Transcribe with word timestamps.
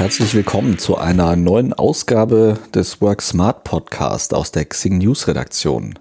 herzlich 0.00 0.32
willkommen 0.32 0.78
zu 0.78 0.96
einer 0.96 1.36
neuen 1.36 1.74
Ausgabe 1.74 2.56
des 2.72 3.02
Work 3.02 3.20
Smart 3.20 3.64
Podcast 3.64 4.32
aus 4.32 4.50
der 4.50 4.64
Xing 4.64 4.96
News 4.96 5.28
Redaktion. 5.28 5.98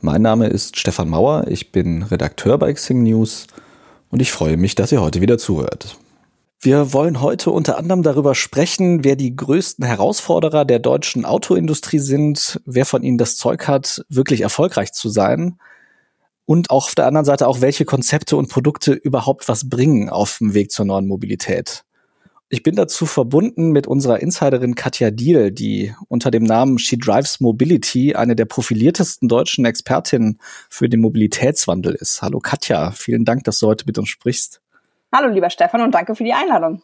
Mein 0.00 0.22
Name 0.22 0.46
ist 0.46 0.78
Stefan 0.78 1.10
Mauer, 1.10 1.44
ich 1.48 1.70
bin 1.70 2.02
Redakteur 2.02 2.56
bei 2.56 2.72
Xing 2.72 3.02
News 3.02 3.46
und 4.08 4.22
ich 4.22 4.32
freue 4.32 4.56
mich, 4.56 4.74
dass 4.74 4.90
ihr 4.90 5.02
heute 5.02 5.20
wieder 5.20 5.36
zuhört. 5.36 5.98
Wir 6.62 6.94
wollen 6.94 7.20
heute 7.20 7.50
unter 7.50 7.76
anderem 7.76 8.02
darüber 8.02 8.34
sprechen, 8.34 9.04
wer 9.04 9.16
die 9.16 9.36
größten 9.36 9.84
Herausforderer 9.84 10.64
der 10.64 10.78
deutschen 10.78 11.26
Autoindustrie 11.26 11.98
sind, 11.98 12.58
wer 12.64 12.86
von 12.86 13.02
ihnen 13.02 13.18
das 13.18 13.36
Zeug 13.36 13.68
hat, 13.68 14.02
wirklich 14.08 14.40
erfolgreich 14.40 14.92
zu 14.92 15.10
sein 15.10 15.58
und 16.46 16.70
auch 16.70 16.86
auf 16.86 16.94
der 16.94 17.06
anderen 17.06 17.26
Seite 17.26 17.48
auch, 17.48 17.60
welche 17.60 17.84
Konzepte 17.84 18.38
und 18.38 18.48
Produkte 18.48 18.94
überhaupt 18.94 19.46
was 19.46 19.68
bringen 19.68 20.08
auf 20.08 20.38
dem 20.38 20.54
Weg 20.54 20.72
zur 20.72 20.86
neuen 20.86 21.06
Mobilität. 21.06 21.84
Ich 22.52 22.64
bin 22.64 22.74
dazu 22.74 23.06
verbunden 23.06 23.70
mit 23.70 23.86
unserer 23.86 24.20
Insiderin 24.20 24.74
Katja 24.74 25.12
Diel, 25.12 25.52
die 25.52 25.94
unter 26.08 26.32
dem 26.32 26.42
Namen 26.42 26.80
She 26.80 26.98
Drives 26.98 27.38
Mobility 27.38 28.16
eine 28.16 28.34
der 28.34 28.44
profiliertesten 28.44 29.28
deutschen 29.28 29.64
Expertinnen 29.64 30.40
für 30.68 30.88
den 30.88 30.98
Mobilitätswandel 30.98 31.94
ist. 31.94 32.22
Hallo 32.22 32.40
Katja, 32.40 32.90
vielen 32.90 33.24
Dank, 33.24 33.44
dass 33.44 33.60
du 33.60 33.68
heute 33.68 33.84
mit 33.86 33.98
uns 33.98 34.08
sprichst. 34.08 34.60
Hallo 35.12 35.32
lieber 35.32 35.48
Stefan 35.48 35.80
und 35.80 35.94
danke 35.94 36.16
für 36.16 36.24
die 36.24 36.32
Einladung. 36.32 36.82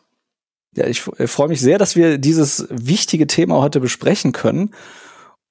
Ja, 0.76 0.86
ich 0.86 1.00
freue 1.00 1.48
mich 1.48 1.60
sehr, 1.60 1.78
dass 1.78 1.96
wir 1.96 2.18
dieses 2.18 2.68
wichtige 2.70 3.26
Thema 3.26 3.56
heute 3.56 3.80
besprechen 3.80 4.30
können. 4.30 4.72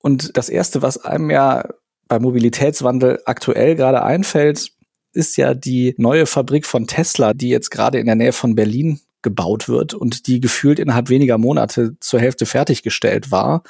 Und 0.01 0.37
das 0.37 0.47
erste, 0.47 0.81
was 0.81 1.03
einem 1.03 1.29
ja 1.29 1.67
beim 2.07 2.21
Mobilitätswandel 2.21 3.21
aktuell 3.25 3.75
gerade 3.75 4.01
einfällt, 4.01 4.71
ist 5.11 5.35
ja 5.35 5.53
die 5.53 5.93
neue 5.97 6.25
Fabrik 6.25 6.65
von 6.65 6.87
Tesla, 6.87 7.33
die 7.33 7.49
jetzt 7.49 7.69
gerade 7.69 7.99
in 7.99 8.05
der 8.05 8.15
Nähe 8.15 8.31
von 8.31 8.55
Berlin 8.55 9.01
gebaut 9.25 9.67
wird 9.67 9.93
und 9.93 10.27
die 10.27 10.39
gefühlt 10.39 10.79
innerhalb 10.79 11.09
weniger 11.09 11.37
Monate 11.37 11.97
zur 11.99 12.21
Hälfte 12.21 12.45
fertiggestellt 12.45 13.31
war 13.31 13.63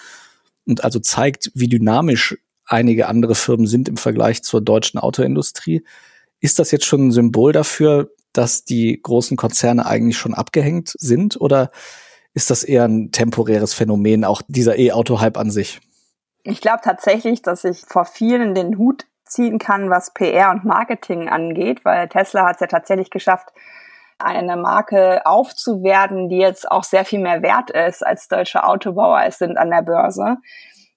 und 0.68 0.84
also 0.84 1.00
zeigt, 1.00 1.50
wie 1.56 1.70
dynamisch 1.70 2.38
einige 2.68 3.08
andere 3.08 3.34
Firmen 3.34 3.66
sind 3.66 3.88
im 3.88 3.98
Vergleich 3.98 4.44
zur 4.44 4.62
deutschen 4.62 5.00
Autoindustrie. 5.00 5.84
Ist 6.40 6.60
das 6.60 6.72
jetzt 6.72 6.86
schon 6.86 7.08
ein 7.08 7.12
Symbol 7.12 7.54
dafür, 7.54 8.12
dass 8.34 8.66
die 8.66 9.00
großen 9.02 9.38
Konzerne 9.38 9.86
eigentlich 9.86 10.18
schon 10.18 10.34
abgehängt 10.34 10.94
sind 11.00 11.40
oder 11.40 11.72
ist 12.34 12.50
das 12.50 12.66
eher 12.66 12.84
ein 12.84 13.12
temporäres 13.12 13.74
Phänomen, 13.74 14.26
auch 14.26 14.42
dieser 14.48 14.78
E-Auto-Hype 14.78 15.38
an 15.38 15.52
sich? 15.52 15.80
Ich 16.44 16.60
glaube 16.60 16.82
tatsächlich, 16.84 17.42
dass 17.42 17.64
ich 17.64 17.86
vor 17.88 18.04
vielen 18.04 18.54
den 18.54 18.78
Hut 18.78 19.06
ziehen 19.24 19.58
kann, 19.58 19.90
was 19.90 20.14
PR 20.14 20.52
und 20.52 20.66
Marketing 20.66 21.30
angeht, 21.30 21.86
weil 21.86 22.10
Tesla 22.10 22.46
hat 22.46 22.56
es 22.56 22.62
ja 22.62 22.68
tatsächlich 22.68 23.10
geschafft, 23.10 23.54
eine 24.18 24.58
Marke 24.58 25.26
aufzuwerten, 25.26 26.30
die 26.30 26.38
jetzt 26.38 26.70
auch 26.70 26.84
sehr 26.84 27.06
viel 27.06 27.20
mehr 27.20 27.42
wert 27.42 27.70
ist, 27.70 28.06
als 28.06 28.28
deutsche 28.28 28.64
Autobauer 28.64 29.24
es 29.26 29.38
sind 29.38 29.58
an 29.58 29.70
der 29.70 29.82
Börse. 29.82 30.38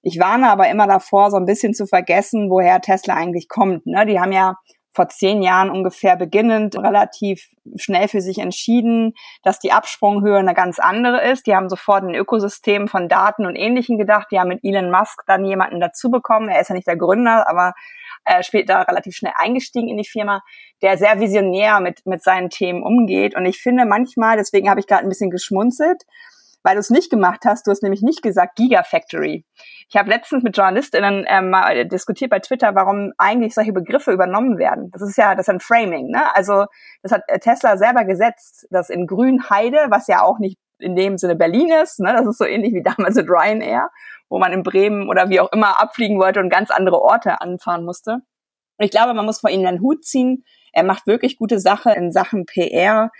Ich 0.01 0.19
warne 0.19 0.49
aber 0.49 0.69
immer 0.69 0.87
davor, 0.87 1.29
so 1.29 1.37
ein 1.37 1.45
bisschen 1.45 1.73
zu 1.73 1.85
vergessen, 1.85 2.49
woher 2.49 2.79
Tesla 2.79 3.15
eigentlich 3.15 3.49
kommt. 3.49 3.85
Ne? 3.85 4.05
Die 4.05 4.19
haben 4.19 4.31
ja 4.31 4.55
vor 4.91 5.07
zehn 5.07 5.41
Jahren 5.41 5.69
ungefähr 5.69 6.15
beginnend 6.15 6.75
relativ 6.77 7.49
schnell 7.75 8.07
für 8.07 8.21
sich 8.21 8.39
entschieden, 8.39 9.13
dass 9.43 9.59
die 9.59 9.71
Absprunghöhe 9.71 10.37
eine 10.37 10.53
ganz 10.53 10.79
andere 10.79 11.21
ist. 11.29 11.45
Die 11.45 11.55
haben 11.55 11.69
sofort 11.69 12.03
ein 12.03 12.15
Ökosystem 12.15 12.87
von 12.87 13.07
Daten 13.07 13.45
und 13.45 13.55
Ähnlichem 13.55 13.97
gedacht. 13.97 14.27
Die 14.31 14.39
haben 14.39 14.47
mit 14.47 14.63
Elon 14.63 14.89
Musk 14.89 15.23
dann 15.27 15.45
jemanden 15.45 15.79
dazu 15.79 16.09
bekommen. 16.09 16.49
Er 16.49 16.61
ist 16.61 16.69
ja 16.69 16.75
nicht 16.75 16.87
der 16.87 16.97
Gründer, 16.97 17.47
aber 17.47 17.73
äh, 18.25 18.43
später 18.43 18.87
relativ 18.87 19.15
schnell 19.15 19.33
eingestiegen 19.35 19.89
in 19.89 19.97
die 19.97 20.07
Firma, 20.07 20.41
der 20.81 20.97
sehr 20.97 21.19
visionär 21.19 21.79
mit, 21.79 22.05
mit 22.05 22.23
seinen 22.23 22.49
Themen 22.49 22.83
umgeht. 22.83 23.35
Und 23.35 23.45
ich 23.45 23.59
finde 23.59 23.85
manchmal, 23.85 24.37
deswegen 24.37 24.69
habe 24.69 24.79
ich 24.79 24.87
gerade 24.87 25.03
ein 25.03 25.09
bisschen 25.09 25.31
geschmunzelt, 25.31 26.03
weil 26.63 26.75
du 26.75 26.79
es 26.79 26.89
nicht 26.89 27.09
gemacht 27.09 27.41
hast. 27.45 27.65
Du 27.65 27.71
hast 27.71 27.83
nämlich 27.83 28.01
nicht 28.01 28.21
gesagt 28.21 28.55
Gigafactory. 28.55 29.45
Ich 29.87 29.95
habe 29.95 30.09
letztens 30.09 30.43
mit 30.43 30.57
JournalistInnen 30.57 31.25
ähm, 31.27 31.49
mal 31.49 31.87
diskutiert 31.87 32.31
bei 32.31 32.39
Twitter, 32.39 32.75
warum 32.75 33.11
eigentlich 33.17 33.53
solche 33.53 33.73
Begriffe 33.73 34.11
übernommen 34.11 34.57
werden. 34.57 34.91
Das 34.91 35.01
ist 35.01 35.17
ja 35.17 35.35
das 35.35 35.47
ist 35.47 35.53
ein 35.53 35.59
Framing. 35.59 36.07
Ne? 36.07 36.35
Also 36.35 36.65
das 37.01 37.11
hat 37.11 37.23
äh, 37.27 37.39
Tesla 37.39 37.77
selber 37.77 38.05
gesetzt, 38.05 38.67
dass 38.69 38.89
in 38.89 39.07
Grünheide, 39.07 39.87
was 39.89 40.07
ja 40.07 40.21
auch 40.21 40.39
nicht 40.39 40.57
in 40.79 40.95
dem 40.95 41.17
Sinne 41.17 41.35
Berlin 41.35 41.71
ist, 41.71 41.99
ne? 41.99 42.13
das 42.13 42.25
ist 42.25 42.37
so 42.37 42.45
ähnlich 42.45 42.73
wie 42.73 42.83
damals 42.83 43.15
mit 43.15 43.29
Ryanair, 43.29 43.89
wo 44.29 44.39
man 44.39 44.53
in 44.53 44.63
Bremen 44.63 45.09
oder 45.09 45.29
wie 45.29 45.39
auch 45.39 45.51
immer 45.51 45.81
abfliegen 45.81 46.19
wollte 46.19 46.39
und 46.39 46.49
ganz 46.49 46.71
andere 46.71 47.01
Orte 47.01 47.41
anfahren 47.41 47.83
musste. 47.83 48.19
Ich 48.77 48.91
glaube, 48.91 49.13
man 49.13 49.25
muss 49.25 49.41
vor 49.41 49.49
ihm 49.49 49.63
den 49.63 49.81
Hut 49.81 50.05
ziehen. 50.05 50.45
Er 50.71 50.83
macht 50.83 51.07
wirklich 51.07 51.37
gute 51.37 51.59
Sache 51.59 51.91
in 51.91 52.11
Sachen 52.11 52.45
PR. 52.45 53.11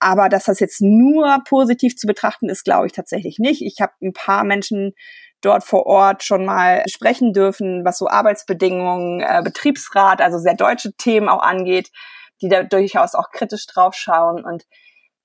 Aber 0.00 0.28
dass 0.28 0.44
das 0.44 0.60
jetzt 0.60 0.80
nur 0.80 1.38
positiv 1.46 1.96
zu 1.96 2.06
betrachten 2.06 2.48
ist, 2.48 2.64
glaube 2.64 2.86
ich 2.86 2.92
tatsächlich 2.92 3.38
nicht. 3.38 3.62
Ich 3.62 3.80
habe 3.80 3.92
ein 4.02 4.12
paar 4.12 4.44
Menschen 4.44 4.92
dort 5.40 5.64
vor 5.64 5.86
Ort 5.86 6.24
schon 6.24 6.44
mal 6.44 6.82
sprechen 6.88 7.32
dürfen, 7.32 7.84
was 7.84 7.98
so 7.98 8.08
Arbeitsbedingungen, 8.08 9.20
äh, 9.20 9.42
Betriebsrat, 9.44 10.20
also 10.20 10.38
sehr 10.38 10.54
deutsche 10.54 10.94
Themen 10.96 11.28
auch 11.28 11.42
angeht, 11.42 11.90
die 12.42 12.48
da 12.48 12.62
durchaus 12.62 13.14
auch 13.14 13.30
kritisch 13.30 13.66
draufschauen. 13.66 14.44
Und 14.44 14.64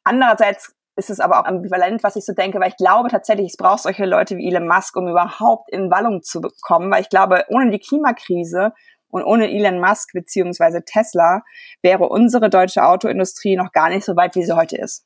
andererseits 0.03 0.73
ist 0.99 1.09
es 1.09 1.19
aber 1.19 1.39
auch 1.39 1.45
ambivalent, 1.45 2.03
was 2.03 2.15
ich 2.15 2.25
so 2.25 2.33
denke, 2.33 2.59
weil 2.59 2.69
ich 2.69 2.77
glaube 2.77 3.09
tatsächlich, 3.09 3.47
es 3.47 3.57
braucht 3.57 3.83
solche 3.83 4.05
Leute 4.05 4.37
wie 4.37 4.47
Elon 4.47 4.67
Musk, 4.67 4.95
um 4.95 5.07
überhaupt 5.07 5.71
in 5.71 5.89
Wallung 5.89 6.21
zu 6.21 6.41
bekommen, 6.41 6.91
weil 6.91 7.01
ich 7.01 7.09
glaube, 7.09 7.45
ohne 7.47 7.71
die 7.71 7.79
Klimakrise 7.79 8.73
und 9.09 9.23
ohne 9.23 9.49
Elon 9.49 9.79
Musk 9.79 10.11
beziehungsweise 10.13 10.83
Tesla 10.85 11.41
wäre 11.81 12.09
unsere 12.09 12.49
deutsche 12.49 12.83
Autoindustrie 12.83 13.55
noch 13.55 13.71
gar 13.71 13.89
nicht 13.89 14.05
so 14.05 14.15
weit, 14.15 14.35
wie 14.35 14.43
sie 14.43 14.55
heute 14.55 14.77
ist. 14.77 15.05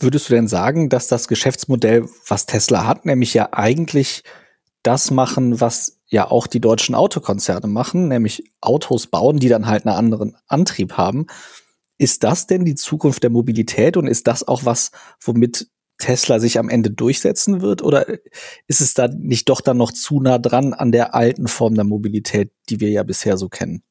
Würdest 0.00 0.28
du 0.28 0.34
denn 0.34 0.48
sagen, 0.48 0.88
dass 0.88 1.08
das 1.08 1.28
Geschäftsmodell, 1.28 2.08
was 2.26 2.46
Tesla 2.46 2.86
hat, 2.86 3.04
nämlich 3.04 3.34
ja 3.34 3.48
eigentlich 3.52 4.22
das 4.82 5.10
machen, 5.10 5.60
was 5.60 6.00
ja 6.06 6.30
auch 6.30 6.46
die 6.46 6.60
deutschen 6.60 6.94
Autokonzerne 6.94 7.66
machen, 7.66 8.08
nämlich 8.08 8.44
Autos 8.60 9.08
bauen, 9.08 9.38
die 9.38 9.48
dann 9.48 9.66
halt 9.66 9.86
einen 9.86 9.96
anderen 9.96 10.36
Antrieb 10.46 10.96
haben, 10.96 11.26
ist 11.98 12.24
das 12.24 12.46
denn 12.46 12.64
die 12.64 12.76
Zukunft 12.76 13.22
der 13.22 13.30
Mobilität 13.30 13.96
und 13.96 14.06
ist 14.06 14.26
das 14.26 14.46
auch 14.46 14.64
was, 14.64 14.92
womit 15.20 15.68
Tesla 15.98 16.38
sich 16.38 16.58
am 16.58 16.68
Ende 16.68 16.90
durchsetzen 16.90 17.60
wird? 17.60 17.82
Oder 17.82 18.06
ist 18.66 18.80
es 18.80 18.94
da 18.94 19.08
nicht 19.08 19.48
doch 19.48 19.60
dann 19.60 19.76
noch 19.76 19.92
zu 19.92 20.20
nah 20.20 20.38
dran 20.38 20.72
an 20.72 20.92
der 20.92 21.14
alten 21.14 21.48
Form 21.48 21.74
der 21.74 21.84
Mobilität, 21.84 22.52
die 22.68 22.80
wir 22.80 22.90
ja 22.90 23.02
bisher 23.02 23.36
so 23.36 23.48
kennen? 23.48 23.82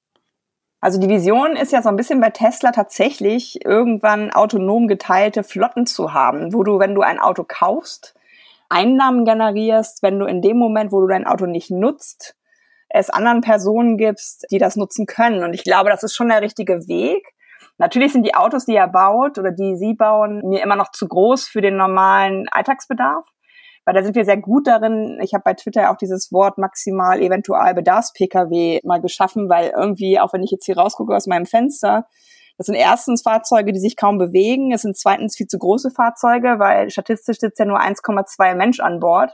Also 0.80 1.00
die 1.00 1.10
Vision 1.10 1.56
ist 1.56 1.72
ja 1.72 1.82
so 1.82 1.90
ein 1.90 1.96
bisschen 1.96 2.22
bei 2.22 2.30
Tesla 2.30 2.72
tatsächlich, 2.72 3.66
irgendwann 3.66 4.32
autonom 4.32 4.88
geteilte 4.88 5.44
Flotten 5.44 5.86
zu 5.86 6.14
haben, 6.14 6.54
wo 6.54 6.64
du, 6.64 6.80
wenn 6.80 6.96
du 6.96 7.02
ein 7.02 7.20
Auto 7.20 7.44
kaufst, 7.46 8.14
Einnahmen 8.70 9.26
generierst, 9.26 10.04
wenn 10.04 10.20
du 10.20 10.26
in 10.26 10.42
dem 10.42 10.58
Moment, 10.58 10.92
wo 10.92 11.02
du 11.02 11.08
dein 11.08 11.26
Auto 11.26 11.46
nicht 11.46 11.72
nutzt, 11.72 12.36
es 12.90 13.10
anderen 13.10 13.42
Personen 13.42 13.98
gibst, 13.98 14.46
die 14.52 14.60
das 14.60 14.76
nutzen 14.76 15.06
können. 15.06 15.44
Und 15.44 15.54
ich 15.54 15.64
glaube, 15.64 15.90
das 15.90 16.04
ist 16.04 16.16
schon 16.16 16.30
der 16.30 16.42
richtige 16.42 16.88
Weg. 16.88 17.26
Natürlich 17.78 18.12
sind 18.12 18.24
die 18.26 18.36
Autos, 18.36 18.66
die 18.66 18.76
er 18.76 18.88
baut 18.88 19.38
oder 19.38 19.52
die 19.52 19.76
sie 19.76 19.94
bauen, 19.94 20.42
mir 20.44 20.64
immer 20.64 20.76
noch 20.76 20.92
zu 20.92 21.08
groß 21.08 21.48
für 21.48 21.62
den 21.62 21.78
normalen 21.78 22.48
Alltagsbedarf. 22.50 23.26
Weil 23.86 23.94
da 23.94 24.04
sind 24.04 24.16
wir 24.16 24.26
sehr 24.26 24.38
gut 24.38 24.68
darin. 24.68 25.20
Ich 25.22 25.34
habe 25.34 25.44
bei 25.46 25.54
Twitter 25.54 25.92
auch 25.92 25.96
dieses 25.96 26.32
Wort 26.34 26.58
maximal 26.58 27.22
eventual 27.22 27.74
Bedarfs-Pkw 27.74 28.82
mal 28.84 29.00
geschaffen, 29.00 29.50
weil 29.50 29.72
irgendwie, 29.76 30.20
auch 30.20 30.34
wenn 30.34 30.44
ich 30.44 30.52
jetzt 30.52 30.66
hier 30.66 30.78
rausgucke 30.78 31.16
aus 31.16 31.28
meinem 31.28 31.46
Fenster, 31.46 32.06
das 32.58 32.66
sind 32.66 32.76
erstens 32.76 33.22
Fahrzeuge, 33.22 33.72
die 33.72 33.80
sich 33.80 33.96
kaum 33.96 34.18
bewegen. 34.18 34.74
Es 34.74 34.82
sind 34.82 34.98
zweitens 34.98 35.38
viel 35.38 35.48
zu 35.48 35.60
große 35.60 35.92
Fahrzeuge, 35.92 36.58
weil 36.58 36.90
statistisch 36.90 37.38
sitzt 37.38 37.60
ja 37.60 37.66
nur 37.66 37.80
1,2 37.80 38.56
Mensch 38.56 38.80
an 38.80 39.00
Bord. 39.00 39.32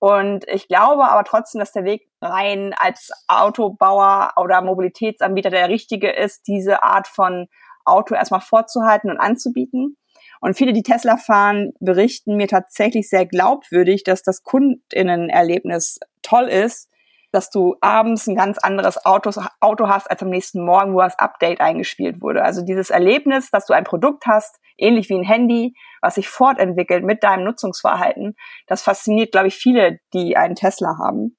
Und 0.00 0.48
ich 0.48 0.66
glaube 0.66 1.04
aber 1.04 1.24
trotzdem, 1.24 1.60
dass 1.60 1.72
der 1.72 1.84
Weg 1.84 2.08
rein 2.22 2.74
als 2.76 3.10
Autobauer 3.28 4.32
oder 4.36 4.62
Mobilitätsanbieter 4.62 5.50
der 5.50 5.68
richtige 5.68 6.10
ist, 6.10 6.48
diese 6.48 6.82
Art 6.82 7.06
von 7.06 7.48
Auto 7.84 8.14
erstmal 8.14 8.40
vorzuhalten 8.40 9.10
und 9.10 9.18
anzubieten. 9.18 9.98
Und 10.40 10.54
viele, 10.56 10.72
die 10.72 10.82
Tesla 10.82 11.18
fahren, 11.18 11.72
berichten 11.80 12.36
mir 12.36 12.48
tatsächlich 12.48 13.10
sehr 13.10 13.26
glaubwürdig, 13.26 14.02
dass 14.02 14.22
das 14.22 14.42
Kundinnenerlebnis 14.42 16.00
toll 16.22 16.48
ist, 16.48 16.89
dass 17.32 17.50
du 17.50 17.76
abends 17.80 18.26
ein 18.26 18.34
ganz 18.34 18.58
anderes 18.58 19.04
Auto, 19.04 19.30
Auto 19.60 19.88
hast 19.88 20.10
als 20.10 20.22
am 20.22 20.30
nächsten 20.30 20.64
Morgen, 20.64 20.94
wo 20.94 21.00
das 21.00 21.18
Update 21.18 21.60
eingespielt 21.60 22.20
wurde. 22.20 22.42
Also 22.42 22.62
dieses 22.62 22.90
Erlebnis, 22.90 23.50
dass 23.50 23.66
du 23.66 23.72
ein 23.72 23.84
Produkt 23.84 24.26
hast, 24.26 24.56
ähnlich 24.76 25.08
wie 25.08 25.14
ein 25.14 25.24
Handy, 25.24 25.74
was 26.00 26.16
sich 26.16 26.28
fortentwickelt 26.28 27.04
mit 27.04 27.22
deinem 27.22 27.44
Nutzungsverhalten, 27.44 28.34
das 28.66 28.82
fasziniert, 28.82 29.32
glaube 29.32 29.48
ich, 29.48 29.56
viele, 29.56 29.98
die 30.12 30.36
einen 30.36 30.54
Tesla 30.54 30.96
haben. 30.98 31.36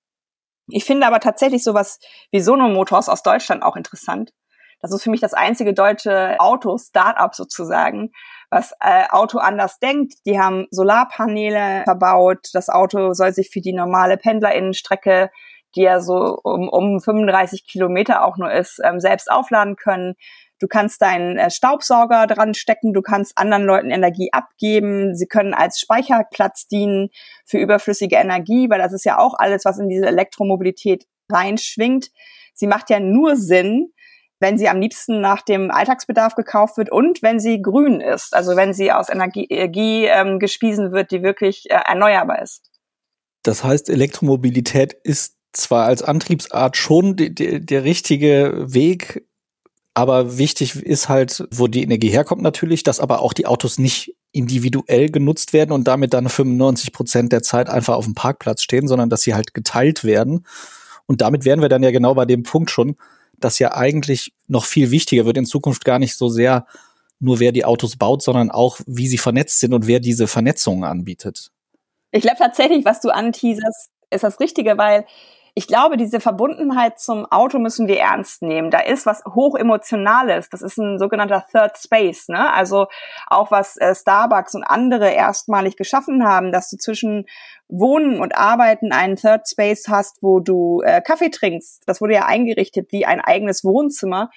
Ich 0.70 0.86
finde 0.86 1.08
aber 1.08 1.20
tatsächlich 1.20 1.64
sowas 1.64 2.00
wie 2.32 2.40
Sono 2.40 2.70
Motors 2.70 3.10
aus 3.10 3.24
Deutschland 3.24 3.64
auch 3.64 3.76
interessant. 3.76 4.32
Das 4.82 4.92
ist 4.92 5.04
für 5.04 5.12
mich 5.12 5.22
das 5.22 5.34
einzige 5.34 5.74
deutsche 5.74 6.36
Auto-Startup 6.40 7.36
sozusagen, 7.36 8.12
was 8.50 8.74
äh, 8.80 9.06
Auto 9.10 9.38
anders 9.38 9.78
denkt. 9.80 10.14
Die 10.26 10.40
haben 10.40 10.68
Solarpaneele 10.72 11.84
verbaut. 11.84 12.50
Das 12.54 12.70
Auto 12.70 13.14
soll 13.14 13.32
sich 13.32 13.50
für 13.52 13.62
die 13.62 13.74
normale 13.74 14.18
Pendlerinnenstrecke 14.18 15.30
die 15.75 15.81
ja 15.81 16.01
so 16.01 16.39
um, 16.44 16.69
um 16.69 17.00
35 17.00 17.68
Kilometer 17.68 18.25
auch 18.25 18.38
nur 18.38 18.51
ist, 18.51 18.79
ähm, 18.83 19.00
selbst 19.00 19.31
aufladen 19.31 19.75
können. 19.75 20.15
Du 20.59 20.68
kannst 20.68 21.01
deinen 21.01 21.38
äh, 21.38 21.50
Staubsauger 21.50 22.27
dran 22.27 22.53
stecken, 22.53 22.94
du 22.94 23.01
kannst 23.01 23.38
anderen 23.38 23.63
Leuten 23.63 23.89
Energie 23.89 24.31
abgeben. 24.31 25.15
Sie 25.15 25.25
können 25.25 25.53
als 25.53 25.79
Speicherplatz 25.79 26.68
dienen 26.68 27.09
für 27.45 27.57
überflüssige 27.57 28.18
Energie, 28.18 28.69
weil 28.69 28.79
das 28.79 28.94
ist 28.94 29.06
ja 29.06 29.18
auch 29.18 29.33
alles, 29.38 29.65
was 29.65 29.79
in 29.79 29.89
diese 29.89 30.06
Elektromobilität 30.06 31.07
reinschwingt. 31.31 32.12
Sie 32.53 32.68
macht 32.68 32.89
ja 32.89 33.00
nur 33.00 33.38
Sinn, 33.38 33.91
wenn 34.39 34.57
sie 34.57 34.68
am 34.68 34.81
liebsten 34.81 35.21
nach 35.21 35.41
dem 35.41 35.71
Alltagsbedarf 35.71 36.35
gekauft 36.35 36.77
wird 36.77 36.91
und 36.91 37.21
wenn 37.21 37.39
sie 37.39 37.62
grün 37.62 38.01
ist, 38.01 38.35
also 38.35 38.56
wenn 38.56 38.73
sie 38.73 38.91
aus 38.91 39.09
Energie, 39.09 39.45
Energie 39.45 40.06
ähm, 40.06 40.39
gespiesen 40.39 40.91
wird, 40.91 41.12
die 41.12 41.23
wirklich 41.23 41.69
äh, 41.69 41.75
erneuerbar 41.88 42.41
ist. 42.41 42.69
Das 43.44 43.63
heißt, 43.63 43.89
Elektromobilität 43.89 44.94
ist 44.94 45.38
zwar 45.53 45.86
als 45.86 46.01
Antriebsart 46.01 46.77
schon 46.77 47.15
die, 47.15 47.33
die, 47.33 47.65
der 47.65 47.83
richtige 47.83 48.65
Weg, 48.68 49.25
aber 49.94 50.38
wichtig 50.38 50.75
ist 50.75 51.09
halt, 51.09 51.45
wo 51.51 51.68
die 51.68 51.83
Energie 51.83 52.09
herkommt 52.09 52.42
natürlich, 52.42 52.83
dass 52.83 53.00
aber 53.00 53.21
auch 53.21 53.33
die 53.33 53.45
Autos 53.45 53.77
nicht 53.77 54.15
individuell 54.31 55.09
genutzt 55.09 55.51
werden 55.51 55.74
und 55.74 55.86
damit 55.86 56.13
dann 56.13 56.30
95 56.30 56.94
Prozent 56.94 57.33
der 57.33 57.44
Zeit 57.44 57.69
einfach 57.69 57.95
auf 57.95 58.06
dem 58.06 58.15
Parkplatz 58.15 58.62
stehen, 58.62 58.88
sondern 58.88 59.09
dass 59.09 59.24
sie 59.24 59.33
halt 59.33 59.53
geteilt 59.53 60.06
werden. 60.06 60.45
Und 61.06 61.19
damit 61.19 61.44
wären 61.44 61.62
wir 61.62 61.68
dann 61.68 61.83
ja 61.83 61.92
genau 61.92 62.13
bei 62.13 62.25
dem 62.25 62.44
Punkt 62.44 62.71
schon, 62.71 62.95
dass 63.38 63.59
ja 63.59 63.75
eigentlich 63.75 64.33
noch 64.47 64.63
viel 64.63 64.92
wichtiger 64.92 65.25
wird 65.25 65.38
in 65.38 65.45
Zukunft 65.45 65.83
gar 65.83 66.00
nicht 66.00 66.15
so 66.15 66.30
sehr 66.30 66.65
nur 67.19 67.39
wer 67.39 67.51
die 67.51 67.65
Autos 67.65 67.97
baut, 67.97 68.24
sondern 68.24 68.50
auch 68.50 68.80
wie 68.88 69.07
sie 69.07 69.18
vernetzt 69.18 69.59
sind 69.59 69.74
und 69.74 69.88
wer 69.88 70.00
diese 70.00 70.27
Vernetzungen 70.27 70.83
anbietet. 70.83 71.51
Ich 72.12 72.21
glaube 72.21 72.38
tatsächlich, 72.39 72.83
was 72.83 73.00
du 73.00 73.09
anteaserst, 73.09 73.89
ist 74.09 74.24
das 74.24 74.39
Richtige, 74.39 74.77
weil 74.77 75.06
ich 75.53 75.68
glaube, 75.68 75.98
diese 75.98 76.19
Verbundenheit 76.19 77.00
zum 77.00 77.25
Auto 77.25 77.59
müssen 77.59 77.88
wir 77.88 78.00
ernst 78.00 78.42
nehmen. 78.42 78.71
Da 78.71 78.80
ist 78.80 79.06
was 79.06 79.24
hochemotionales. 79.25 80.50
Das 80.50 80.62
ist 80.62 80.77
ein 80.77 80.98
sogenannter 80.98 81.45
Third 81.51 81.77
Space. 81.77 82.30
Ne? 82.30 82.51
Also 82.53 82.88
auch 83.27 83.51
was 83.51 83.75
äh, 83.77 83.94
Starbucks 83.94 84.56
und 84.56 84.63
andere 84.63 85.09
erstmalig 85.12 85.75
geschaffen 85.75 86.25
haben, 86.25 86.51
dass 86.51 86.69
du 86.69 86.77
zwischen 86.77 87.25
Wohnen 87.68 88.19
und 88.19 88.38
Arbeiten 88.38 88.92
einen 88.92 89.18
Third 89.18 89.48
Space 89.48 89.88
hast, 89.89 90.24
wo 90.24 90.39
du 90.39 90.81
äh, 90.81 91.01
Kaffee 91.01 91.30
trinkst. 91.30 91.83
Das 91.86 92.00
wurde 92.00 92.13
ja 92.13 92.25
eingerichtet 92.25 92.92
wie 92.92 93.06
ein 93.06 93.19
eigenes 93.19 93.63
Wohnzimmer. 93.63 94.30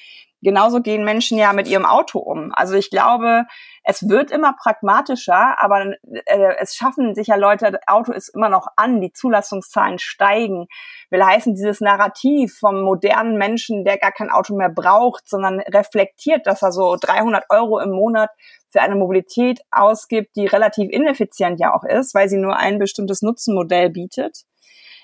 Genauso 0.43 0.83
gehen 0.83 1.05
Menschen 1.05 1.39
ja 1.39 1.53
mit 1.53 1.69
ihrem 1.69 1.87
Auto 1.87 2.19
um. 2.19 2.53
Also 2.55 2.75
ich 2.75 2.91
glaube, 2.91 3.47
es 3.87 4.09
wird 4.09 4.31
immer 4.31 4.55
pragmatischer, 4.55 5.63
aber 5.63 5.95
äh, 6.25 6.55
es 6.59 6.75
schaffen 6.75 7.15
sich 7.15 7.27
ja 7.27 7.37
Leute, 7.37 7.79
Auto 7.87 8.13
ist 8.13 8.31
immer 8.31 8.49
noch 8.49 8.67
an, 8.77 9.03
die 9.03 9.13
Zulassungszahlen 9.13 9.99
steigen. 9.99 10.67
Will 11.11 11.23
heißen, 11.23 11.55
dieses 11.55 11.83
Narrativ 11.83 12.57
vom 12.59 12.81
modernen 12.81 13.37
Menschen, 13.37 13.85
der 13.85 13.99
gar 13.99 14.13
kein 14.13 14.31
Auto 14.31 14.57
mehr 14.57 14.71
braucht, 14.71 15.29
sondern 15.29 15.61
reflektiert, 15.61 16.47
dass 16.47 16.63
er 16.63 16.73
so 16.73 16.97
300 16.99 17.45
Euro 17.51 17.79
im 17.79 17.91
Monat 17.91 18.31
für 18.71 18.81
eine 18.81 18.97
Mobilität 18.97 19.61
ausgibt, 19.71 20.35
die 20.35 20.47
relativ 20.47 20.91
ineffizient 20.91 21.61
ja 21.61 21.75
auch 21.75 21.85
ist, 21.85 22.15
weil 22.15 22.31
sie 22.31 22.39
nur 22.39 22.57
ein 22.57 22.79
bestimmtes 22.79 23.21
Nutzenmodell 23.21 23.91
bietet. 23.91 24.45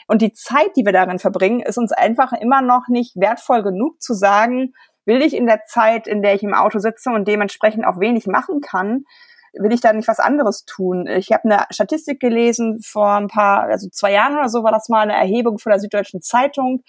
Und 0.08 0.22
die 0.22 0.32
Zeit, 0.32 0.74
die 0.74 0.84
wir 0.84 0.92
darin 0.92 1.18
verbringen, 1.18 1.60
ist 1.60 1.78
uns 1.78 1.92
einfach 1.92 2.32
immer 2.32 2.62
noch 2.62 2.88
nicht 2.88 3.14
wertvoll 3.14 3.62
genug 3.62 4.00
zu 4.00 4.14
sagen, 4.14 4.72
will 5.04 5.22
ich 5.22 5.34
in 5.34 5.46
der 5.46 5.64
Zeit, 5.66 6.06
in 6.06 6.22
der 6.22 6.34
ich 6.34 6.42
im 6.42 6.54
Auto 6.54 6.78
sitze 6.78 7.10
und 7.10 7.26
dementsprechend 7.26 7.86
auch 7.86 8.00
wenig 8.00 8.26
machen 8.26 8.60
kann, 8.60 9.04
will 9.52 9.72
ich 9.72 9.80
da 9.80 9.92
nicht 9.92 10.08
was 10.08 10.20
anderes 10.20 10.64
tun? 10.64 11.06
Ich 11.06 11.32
habe 11.32 11.44
eine 11.44 11.64
Statistik 11.70 12.20
gelesen 12.20 12.80
vor 12.80 13.14
ein 13.14 13.28
paar, 13.28 13.64
also 13.64 13.88
zwei 13.88 14.12
Jahren 14.12 14.36
oder 14.36 14.48
so 14.48 14.62
war 14.62 14.72
das 14.72 14.88
mal 14.88 15.00
eine 15.00 15.16
Erhebung 15.16 15.58
von 15.58 15.70
der 15.70 15.80
Süddeutschen 15.80 16.22
Zeitung, 16.22 16.82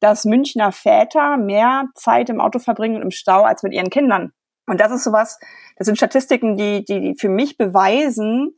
dass 0.00 0.24
Münchner 0.24 0.72
Väter 0.72 1.36
mehr 1.36 1.86
Zeit 1.94 2.28
im 2.28 2.40
Auto 2.40 2.58
verbringen 2.58 2.96
und 2.96 3.02
im 3.02 3.10
Stau 3.10 3.42
als 3.42 3.62
mit 3.62 3.72
ihren 3.72 3.90
Kindern. 3.90 4.32
Und 4.66 4.80
das 4.80 4.92
ist 4.92 5.04
sowas, 5.04 5.38
das 5.76 5.86
sind 5.86 5.96
Statistiken, 5.96 6.56
die, 6.56 6.84
die, 6.84 7.00
die 7.00 7.14
für 7.18 7.28
mich 7.28 7.56
beweisen, 7.56 8.56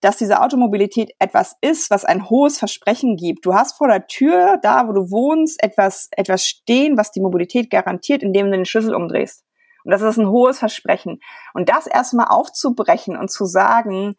dass 0.00 0.16
diese 0.16 0.40
Automobilität 0.40 1.10
etwas 1.18 1.56
ist, 1.60 1.90
was 1.90 2.04
ein 2.04 2.30
hohes 2.30 2.58
Versprechen 2.58 3.16
gibt. 3.16 3.44
Du 3.44 3.54
hast 3.54 3.76
vor 3.76 3.88
der 3.88 4.06
Tür, 4.06 4.58
da 4.62 4.86
wo 4.88 4.92
du 4.92 5.10
wohnst, 5.10 5.62
etwas, 5.62 6.08
etwas 6.12 6.44
stehen, 6.44 6.96
was 6.96 7.10
die 7.10 7.20
Mobilität 7.20 7.70
garantiert, 7.70 8.22
indem 8.22 8.46
du 8.46 8.52
den 8.52 8.64
Schlüssel 8.64 8.94
umdrehst. 8.94 9.44
Und 9.84 9.92
das 9.92 10.02
ist 10.02 10.18
ein 10.18 10.28
hohes 10.28 10.58
Versprechen. 10.58 11.20
Und 11.54 11.68
das 11.68 11.86
erstmal 11.86 12.26
aufzubrechen 12.28 13.16
und 13.16 13.30
zu 13.30 13.44
sagen, 13.46 14.16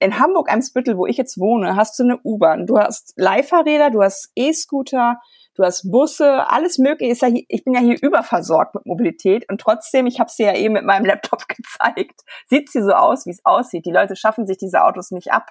in 0.00 0.18
Hamburg-Eimsbüttel, 0.18 0.98
wo 0.98 1.06
ich 1.06 1.16
jetzt 1.16 1.38
wohne, 1.38 1.76
hast 1.76 1.98
du 1.98 2.02
eine 2.02 2.18
U-Bahn, 2.24 2.66
du 2.66 2.78
hast 2.78 3.12
Leihfahrräder, 3.16 3.90
du 3.90 4.02
hast 4.02 4.30
E-Scooter, 4.34 5.20
du 5.54 5.64
hast 5.64 5.90
Busse, 5.90 6.48
alles 6.48 6.78
mögliche. 6.78 7.12
Ist 7.12 7.22
ja 7.22 7.28
hier, 7.28 7.44
ich 7.48 7.64
bin 7.64 7.74
ja 7.74 7.80
hier 7.80 7.96
überversorgt 8.00 8.74
mit 8.74 8.86
Mobilität 8.86 9.48
und 9.50 9.60
trotzdem, 9.60 10.06
ich 10.06 10.20
habe 10.20 10.30
sie 10.30 10.44
ja 10.44 10.54
eben 10.54 10.74
mit 10.74 10.84
meinem 10.84 11.04
Laptop 11.06 11.48
gezeigt, 11.48 12.22
sieht 12.48 12.70
sie 12.70 12.82
so 12.82 12.92
aus, 12.92 13.26
wie 13.26 13.30
es 13.30 13.44
aussieht. 13.44 13.86
Die 13.86 13.92
Leute 13.92 14.16
schaffen 14.16 14.46
sich 14.46 14.58
diese 14.58 14.84
Autos 14.84 15.10
nicht 15.10 15.32
ab. 15.32 15.50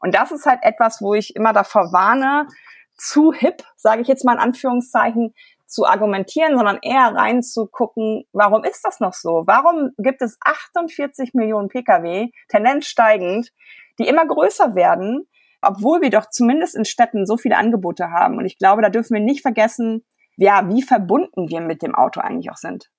Und 0.00 0.14
das 0.14 0.30
ist 0.30 0.46
halt 0.46 0.60
etwas, 0.62 1.00
wo 1.00 1.14
ich 1.14 1.34
immer 1.36 1.52
davor 1.52 1.92
warne, 1.92 2.46
zu 2.94 3.32
hip, 3.32 3.62
sage 3.76 4.02
ich 4.02 4.08
jetzt 4.08 4.24
mal 4.24 4.34
in 4.34 4.40
Anführungszeichen, 4.40 5.34
zu 5.66 5.84
argumentieren, 5.84 6.56
sondern 6.56 6.78
eher 6.80 7.14
reinzugucken, 7.14 8.24
warum 8.32 8.64
ist 8.64 8.84
das 8.84 9.00
noch 9.00 9.12
so? 9.12 9.42
Warum 9.46 9.90
gibt 9.98 10.22
es 10.22 10.38
48 10.44 11.34
Millionen 11.34 11.68
Pkw, 11.68 12.30
Tendenz 12.48 12.86
steigend, 12.86 13.52
die 13.98 14.06
immer 14.06 14.26
größer 14.26 14.74
werden, 14.74 15.28
obwohl 15.68 16.00
wir 16.00 16.10
doch 16.10 16.30
zumindest 16.30 16.76
in 16.76 16.84
Städten 16.84 17.26
so 17.26 17.36
viele 17.36 17.56
Angebote 17.56 18.10
haben. 18.10 18.38
Und 18.38 18.46
ich 18.46 18.58
glaube, 18.58 18.82
da 18.82 18.88
dürfen 18.88 19.14
wir 19.14 19.20
nicht 19.20 19.42
vergessen, 19.42 20.04
ja, 20.36 20.68
wie 20.68 20.82
verbunden 20.82 21.48
wir 21.48 21.60
mit 21.60 21.82
dem 21.82 21.94
Auto 21.94 22.20
eigentlich 22.20 22.50
auch 22.50 22.56
sind. 22.56 22.90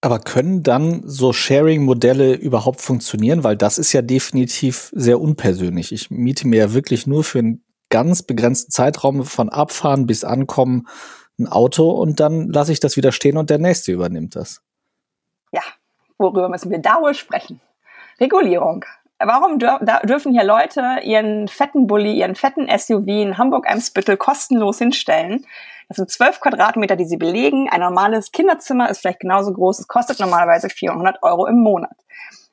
Aber 0.00 0.18
können 0.18 0.64
dann 0.64 1.02
so 1.04 1.32
Sharing-Modelle 1.32 2.34
überhaupt 2.34 2.80
funktionieren? 2.80 3.44
Weil 3.44 3.56
das 3.56 3.78
ist 3.78 3.92
ja 3.92 4.02
definitiv 4.02 4.90
sehr 4.94 5.20
unpersönlich. 5.20 5.92
Ich 5.92 6.10
miete 6.10 6.48
mir 6.48 6.58
ja 6.58 6.74
wirklich 6.74 7.06
nur 7.06 7.22
für 7.22 7.38
einen 7.38 7.64
ganz 7.88 8.22
begrenzten 8.22 8.72
Zeitraum 8.72 9.24
von 9.24 9.48
Abfahren 9.48 10.06
bis 10.06 10.24
Ankommen 10.24 10.88
ein 11.38 11.46
Auto 11.46 11.90
und 11.90 12.20
dann 12.20 12.48
lasse 12.48 12.72
ich 12.72 12.80
das 12.80 12.96
wieder 12.96 13.12
stehen 13.12 13.36
und 13.36 13.48
der 13.50 13.58
nächste 13.58 13.92
übernimmt 13.92 14.34
das. 14.34 14.62
Ja, 15.52 15.62
worüber 16.18 16.48
müssen 16.48 16.70
wir 16.70 16.78
da 16.78 17.00
wohl 17.00 17.14
sprechen? 17.14 17.60
Regulierung. 18.18 18.84
Warum 19.24 19.58
dür 19.58 19.78
dürfen 20.04 20.32
hier 20.32 20.44
Leute 20.44 20.98
ihren 21.02 21.48
fetten 21.48 21.86
Bulli, 21.86 22.12
ihren 22.12 22.34
fetten 22.34 22.66
SUV 22.68 23.06
in 23.06 23.38
Hamburg-Eimsbüttel 23.38 24.16
kostenlos 24.16 24.78
hinstellen? 24.78 25.44
Das 25.88 25.96
sind 25.96 26.10
zwölf 26.10 26.40
Quadratmeter, 26.40 26.96
die 26.96 27.04
sie 27.04 27.18
belegen. 27.18 27.68
Ein 27.70 27.80
normales 27.80 28.32
Kinderzimmer 28.32 28.88
ist 28.90 29.00
vielleicht 29.00 29.20
genauso 29.20 29.52
groß. 29.52 29.80
Es 29.80 29.88
kostet 29.88 30.20
normalerweise 30.20 30.70
400 30.70 31.22
Euro 31.22 31.46
im 31.46 31.60
Monat. 31.60 31.96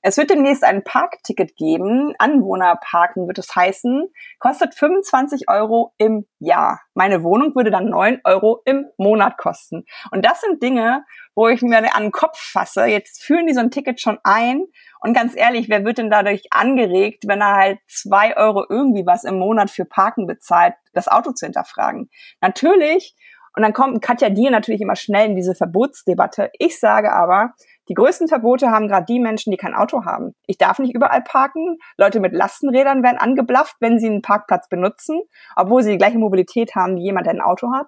Es 0.02 0.16
wird 0.18 0.30
demnächst 0.30 0.64
ein 0.64 0.84
Parkticket 0.84 1.58
geben. 1.58 2.14
Anwohnerparken 2.20 3.28
wird 3.28 3.38
es 3.38 3.54
heißen. 3.54 4.08
Kostet 4.40 4.74
25 4.74 5.50
Euro 5.50 5.94
im 5.98 6.26
Jahr. 6.40 6.82
Meine 6.94 7.22
Wohnung 7.24 7.54
würde 7.54 7.70
dann 7.70 7.90
9 7.90 8.22
Euro 8.24 8.62
im 8.64 8.86
Monat 8.98 9.38
kosten. 9.38 9.84
Und 10.12 10.24
das 10.24 10.40
sind 10.40 10.64
Dinge, 10.64 11.04
wo 11.36 11.50
ich 11.50 11.62
mir 11.62 11.78
an 11.96 12.04
den 12.04 12.12
Kopf 12.12 12.40
fasse. 12.40 12.86
Jetzt 12.86 13.24
führen 13.24 13.48
die 13.48 13.54
so 13.54 13.60
ein 13.60 13.72
Ticket 13.72 14.00
schon 14.00 14.20
ein. 14.24 14.64
Und 15.02 15.14
ganz 15.14 15.36
ehrlich, 15.36 15.68
wer 15.68 15.84
wird 15.84 15.98
denn 15.98 16.10
dadurch 16.10 16.44
angeregt, 16.52 17.26
wenn 17.28 17.42
er 17.42 17.56
halt 17.56 17.80
zwei 17.88 18.38
Euro 18.38 18.66
irgendwie 18.70 19.06
was 19.06 19.26
im 19.26 19.38
Monat 19.38 19.70
für 19.70 19.86
Parken 19.86 20.28
bezahlt, 20.28 20.76
das 20.94 21.10
Auto 21.10 21.34
zu 21.34 21.46
hinterfragen? 21.46 22.10
Natürlich 22.40 23.16
und 23.56 23.64
dann 23.64 23.74
kommt 23.74 24.02
Katja 24.02 24.30
Dier 24.30 24.52
natürlich 24.52 24.80
immer 24.80 24.96
schnell 24.96 25.32
in 25.32 25.36
diese 25.36 25.56
Verbotsdebatte. 25.56 26.50
Ich 26.60 26.80
sage 26.80 27.12
aber, 27.12 27.54
die 27.90 27.96
größten 27.96 28.28
Verbote 28.28 28.70
haben 28.70 28.88
gerade 28.88 29.08
die 29.08 29.20
Menschen, 29.20 29.50
die 29.50 29.58
kein 29.58 29.74
Auto 29.74 30.06
haben. 30.06 30.36
Ich 30.46 30.60
darf 30.60 30.78
nicht 30.78 30.94
überall 30.94 31.22
parken. 31.24 31.78
Leute 31.98 32.20
mit 32.20 32.34
Lastenrädern 32.34 33.02
werden 33.02 33.18
angeblafft, 33.18 33.76
wenn 33.80 34.00
sie 34.00 34.08
einen 34.08 34.22
Parkplatz 34.22 34.70
benutzen, 34.70 35.22
obwohl 35.56 35.82
sie 35.82 35.92
die 35.92 35.98
gleiche 35.98 36.20
Mobilität 36.20 36.76
haben 36.76 36.96
wie 36.96 37.04
jemand, 37.04 37.26
der 37.26 37.34
ein 37.34 37.42
Auto 37.42 37.74
hat. 37.74 37.88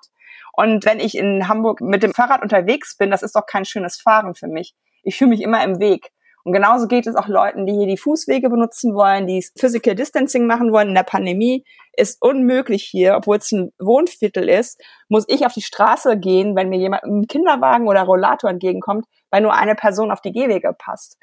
Und 0.54 0.86
wenn 0.86 1.00
ich 1.00 1.16
in 1.16 1.48
Hamburg 1.48 1.82
mit 1.82 2.02
dem 2.02 2.14
Fahrrad 2.14 2.42
unterwegs 2.42 2.98
bin, 2.98 3.12
das 3.12 3.22
ist 3.22 3.36
doch 3.36 3.46
kein 3.46 3.64
schönes 3.64 4.02
Fahren 4.02 4.34
für 4.34 4.48
mich. 4.48 4.74
Ich 5.04 5.18
fühle 5.18 5.30
mich 5.30 5.42
immer 5.42 5.64
im 5.64 5.80
Weg. 5.80 6.12
Und 6.44 6.54
genauso 6.54 6.88
geht 6.88 7.08
es 7.08 7.16
auch 7.16 7.28
Leuten, 7.28 7.66
die 7.66 7.74
hier 7.74 7.88
die 7.88 7.98
Fußwege 7.98 8.50
benutzen 8.50 8.96
wollen, 8.96 9.28
die 9.28 9.46
Physical 9.58 9.96
Distancing 9.96 10.48
machen 10.48 10.72
wollen 10.72 10.90
in 10.90 10.96
der 10.96 11.04
Pandemie. 11.04 11.64
Ist 11.94 12.22
unmöglich 12.22 12.84
hier, 12.84 13.16
obwohl 13.16 13.38
es 13.38 13.52
ein 13.52 13.72
Wohnviertel 13.80 14.50
ist, 14.50 14.82
muss 15.10 15.26
ich 15.28 15.46
auf 15.46 15.54
die 15.54 15.62
Straße 15.62 16.18
gehen, 16.18 16.56
wenn 16.56 16.70
mir 16.70 16.80
jemand 16.80 17.04
einem 17.04 17.28
Kinderwagen 17.28 17.88
oder 17.88 18.04
Rollator 18.04 18.50
entgegenkommt, 18.50 19.06
weil 19.30 19.42
nur 19.42 19.54
eine 19.54 19.76
Person 19.76 20.12
auf 20.12 20.22
die 20.22 20.32
Gehwege 20.32 20.74
passt. 20.78 21.18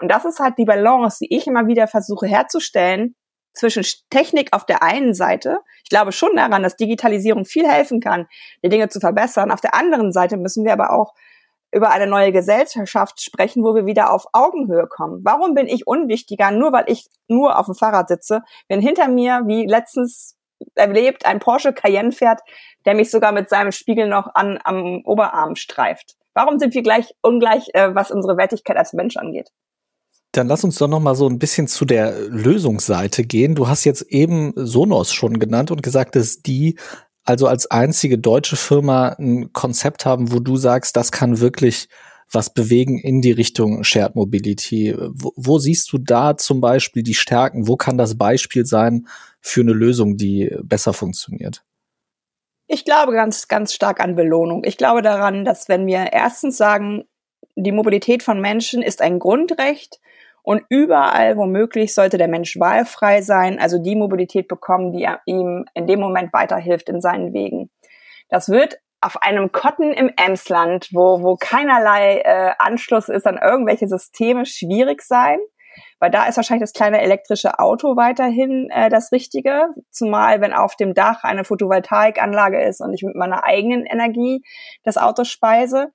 Und 0.00 0.08
das 0.10 0.24
ist 0.24 0.40
halt 0.40 0.58
die 0.58 0.64
Balance, 0.64 1.18
die 1.20 1.36
ich 1.36 1.46
immer 1.46 1.66
wieder 1.66 1.86
versuche 1.86 2.26
herzustellen 2.26 3.14
zwischen 3.54 3.84
Technik 4.10 4.52
auf 4.52 4.64
der 4.64 4.82
einen 4.82 5.14
Seite. 5.14 5.58
Ich 5.84 5.90
glaube 5.90 6.12
schon 6.12 6.36
daran, 6.36 6.62
dass 6.62 6.76
Digitalisierung 6.76 7.44
viel 7.44 7.68
helfen 7.68 8.00
kann, 8.00 8.26
die 8.64 8.68
Dinge 8.68 8.88
zu 8.88 9.00
verbessern. 9.00 9.50
Auf 9.50 9.60
der 9.60 9.74
anderen 9.74 10.12
Seite 10.12 10.36
müssen 10.36 10.64
wir 10.64 10.72
aber 10.72 10.92
auch 10.92 11.12
über 11.72 11.90
eine 11.90 12.06
neue 12.06 12.32
Gesellschaft 12.32 13.22
sprechen, 13.22 13.64
wo 13.64 13.74
wir 13.74 13.86
wieder 13.86 14.12
auf 14.12 14.26
Augenhöhe 14.32 14.86
kommen. 14.86 15.20
Warum 15.24 15.54
bin 15.54 15.66
ich 15.66 15.86
unwichtiger, 15.86 16.50
nur 16.50 16.72
weil 16.72 16.84
ich 16.86 17.06
nur 17.28 17.58
auf 17.58 17.66
dem 17.66 17.74
Fahrrad 17.74 18.08
sitze, 18.08 18.42
wenn 18.68 18.80
hinter 18.80 19.08
mir, 19.08 19.42
wie 19.46 19.66
letztens 19.66 20.36
erlebt, 20.74 21.26
ein 21.26 21.40
Porsche 21.40 21.72
Cayenne 21.72 22.12
fährt, 22.12 22.40
der 22.84 22.94
mich 22.94 23.10
sogar 23.10 23.32
mit 23.32 23.48
seinem 23.48 23.72
Spiegel 23.72 24.08
noch 24.08 24.34
an, 24.34 24.58
am 24.64 25.02
Oberarm 25.04 25.56
streift. 25.56 26.14
Warum 26.34 26.58
sind 26.58 26.74
wir 26.74 26.82
gleich 26.82 27.14
ungleich, 27.22 27.68
äh, 27.74 27.94
was 27.94 28.10
unsere 28.10 28.36
Wertigkeit 28.36 28.76
als 28.76 28.92
Mensch 28.92 29.16
angeht? 29.16 29.50
Dann 30.32 30.48
lass 30.48 30.64
uns 30.64 30.78
doch 30.78 30.88
noch 30.88 31.00
mal 31.00 31.14
so 31.14 31.28
ein 31.28 31.38
bisschen 31.38 31.68
zu 31.68 31.84
der 31.84 32.18
Lösungsseite 32.28 33.24
gehen. 33.24 33.54
Du 33.54 33.68
hast 33.68 33.84
jetzt 33.84 34.02
eben 34.02 34.54
Sonos 34.56 35.12
schon 35.12 35.38
genannt 35.38 35.70
und 35.70 35.82
gesagt, 35.82 36.16
dass 36.16 36.40
die 36.40 36.78
also 37.24 37.46
als 37.46 37.70
einzige 37.70 38.18
deutsche 38.18 38.56
Firma 38.56 39.10
ein 39.18 39.52
Konzept 39.52 40.04
haben, 40.04 40.32
wo 40.32 40.40
du 40.40 40.56
sagst, 40.56 40.96
das 40.96 41.12
kann 41.12 41.40
wirklich 41.40 41.88
was 42.30 42.52
bewegen 42.52 42.98
in 42.98 43.20
die 43.20 43.32
Richtung 43.32 43.84
Shared 43.84 44.16
Mobility. 44.16 44.96
Wo, 45.12 45.32
wo 45.36 45.58
siehst 45.58 45.92
du 45.92 45.98
da 45.98 46.36
zum 46.36 46.60
Beispiel 46.60 47.02
die 47.02 47.14
Stärken? 47.14 47.68
Wo 47.68 47.76
kann 47.76 47.98
das 47.98 48.16
Beispiel 48.16 48.64
sein 48.64 49.06
für 49.40 49.60
eine 49.60 49.72
Lösung, 49.72 50.16
die 50.16 50.56
besser 50.62 50.94
funktioniert? 50.94 51.62
Ich 52.66 52.84
glaube 52.84 53.12
ganz, 53.12 53.48
ganz 53.48 53.74
stark 53.74 54.00
an 54.00 54.16
Belohnung. 54.16 54.64
Ich 54.64 54.78
glaube 54.78 55.02
daran, 55.02 55.44
dass 55.44 55.68
wenn 55.68 55.86
wir 55.86 56.12
erstens 56.12 56.56
sagen, 56.56 57.04
die 57.54 57.72
Mobilität 57.72 58.22
von 58.22 58.40
Menschen 58.40 58.82
ist 58.82 59.02
ein 59.02 59.18
Grundrecht, 59.18 60.00
und 60.42 60.62
überall, 60.68 61.36
womöglich, 61.36 61.94
sollte 61.94 62.18
der 62.18 62.28
Mensch 62.28 62.58
wahlfrei 62.58 63.22
sein, 63.22 63.58
also 63.58 63.78
die 63.78 63.96
Mobilität 63.96 64.48
bekommen, 64.48 64.92
die 64.92 65.08
ihm 65.26 65.64
in 65.74 65.86
dem 65.86 66.00
Moment 66.00 66.32
weiterhilft 66.32 66.88
in 66.88 67.00
seinen 67.00 67.32
Wegen. 67.32 67.70
Das 68.28 68.48
wird 68.48 68.78
auf 69.00 69.20
einem 69.20 69.52
Kotten 69.52 69.92
im 69.92 70.10
Emsland, 70.16 70.88
wo, 70.92 71.22
wo 71.22 71.36
keinerlei 71.36 72.18
äh, 72.24 72.52
Anschluss 72.58 73.08
ist 73.08 73.26
an 73.26 73.38
irgendwelche 73.42 73.88
Systeme, 73.88 74.46
schwierig 74.46 75.02
sein. 75.02 75.38
Weil 75.98 76.10
da 76.10 76.26
ist 76.26 76.36
wahrscheinlich 76.36 76.64
das 76.64 76.74
kleine 76.74 77.00
elektrische 77.00 77.58
Auto 77.58 77.96
weiterhin 77.96 78.68
äh, 78.70 78.90
das 78.90 79.10
Richtige. 79.10 79.68
Zumal, 79.90 80.40
wenn 80.40 80.52
auf 80.52 80.76
dem 80.76 80.94
Dach 80.94 81.24
eine 81.24 81.44
Photovoltaikanlage 81.44 82.62
ist 82.62 82.80
und 82.80 82.92
ich 82.92 83.02
mit 83.02 83.14
meiner 83.14 83.44
eigenen 83.44 83.86
Energie 83.86 84.44
das 84.84 84.98
Auto 84.98 85.24
speise. 85.24 85.92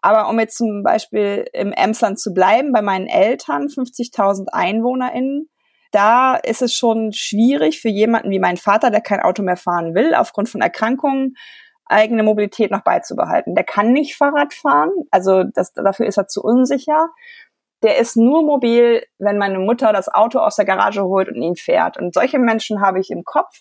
Aber 0.00 0.28
um 0.28 0.38
jetzt 0.38 0.56
zum 0.56 0.82
Beispiel 0.82 1.46
im 1.52 1.72
Emsland 1.72 2.18
zu 2.18 2.32
bleiben, 2.32 2.72
bei 2.72 2.82
meinen 2.82 3.06
Eltern, 3.06 3.66
50.000 3.66 4.46
EinwohnerInnen, 4.52 5.48
da 5.90 6.36
ist 6.36 6.62
es 6.62 6.74
schon 6.74 7.12
schwierig 7.12 7.80
für 7.80 7.88
jemanden 7.88 8.30
wie 8.30 8.38
mein 8.38 8.56
Vater, 8.56 8.90
der 8.90 9.00
kein 9.00 9.20
Auto 9.20 9.42
mehr 9.42 9.56
fahren 9.56 9.94
will, 9.94 10.14
aufgrund 10.14 10.48
von 10.48 10.60
Erkrankungen, 10.60 11.34
eigene 11.86 12.22
Mobilität 12.22 12.70
noch 12.70 12.82
beizubehalten. 12.82 13.54
Der 13.54 13.64
kann 13.64 13.92
nicht 13.92 14.16
Fahrrad 14.16 14.52
fahren, 14.52 14.90
also 15.10 15.44
das, 15.44 15.72
dafür 15.72 16.06
ist 16.06 16.18
er 16.18 16.28
zu 16.28 16.42
unsicher. 16.42 17.08
Der 17.82 17.98
ist 17.98 18.16
nur 18.16 18.42
mobil, 18.42 19.04
wenn 19.18 19.38
meine 19.38 19.58
Mutter 19.58 19.92
das 19.92 20.08
Auto 20.08 20.40
aus 20.40 20.56
der 20.56 20.64
Garage 20.64 21.04
holt 21.04 21.28
und 21.28 21.40
ihn 21.40 21.56
fährt. 21.56 21.96
Und 21.96 22.12
solche 22.12 22.38
Menschen 22.38 22.80
habe 22.80 23.00
ich 23.00 23.10
im 23.10 23.24
Kopf 23.24 23.60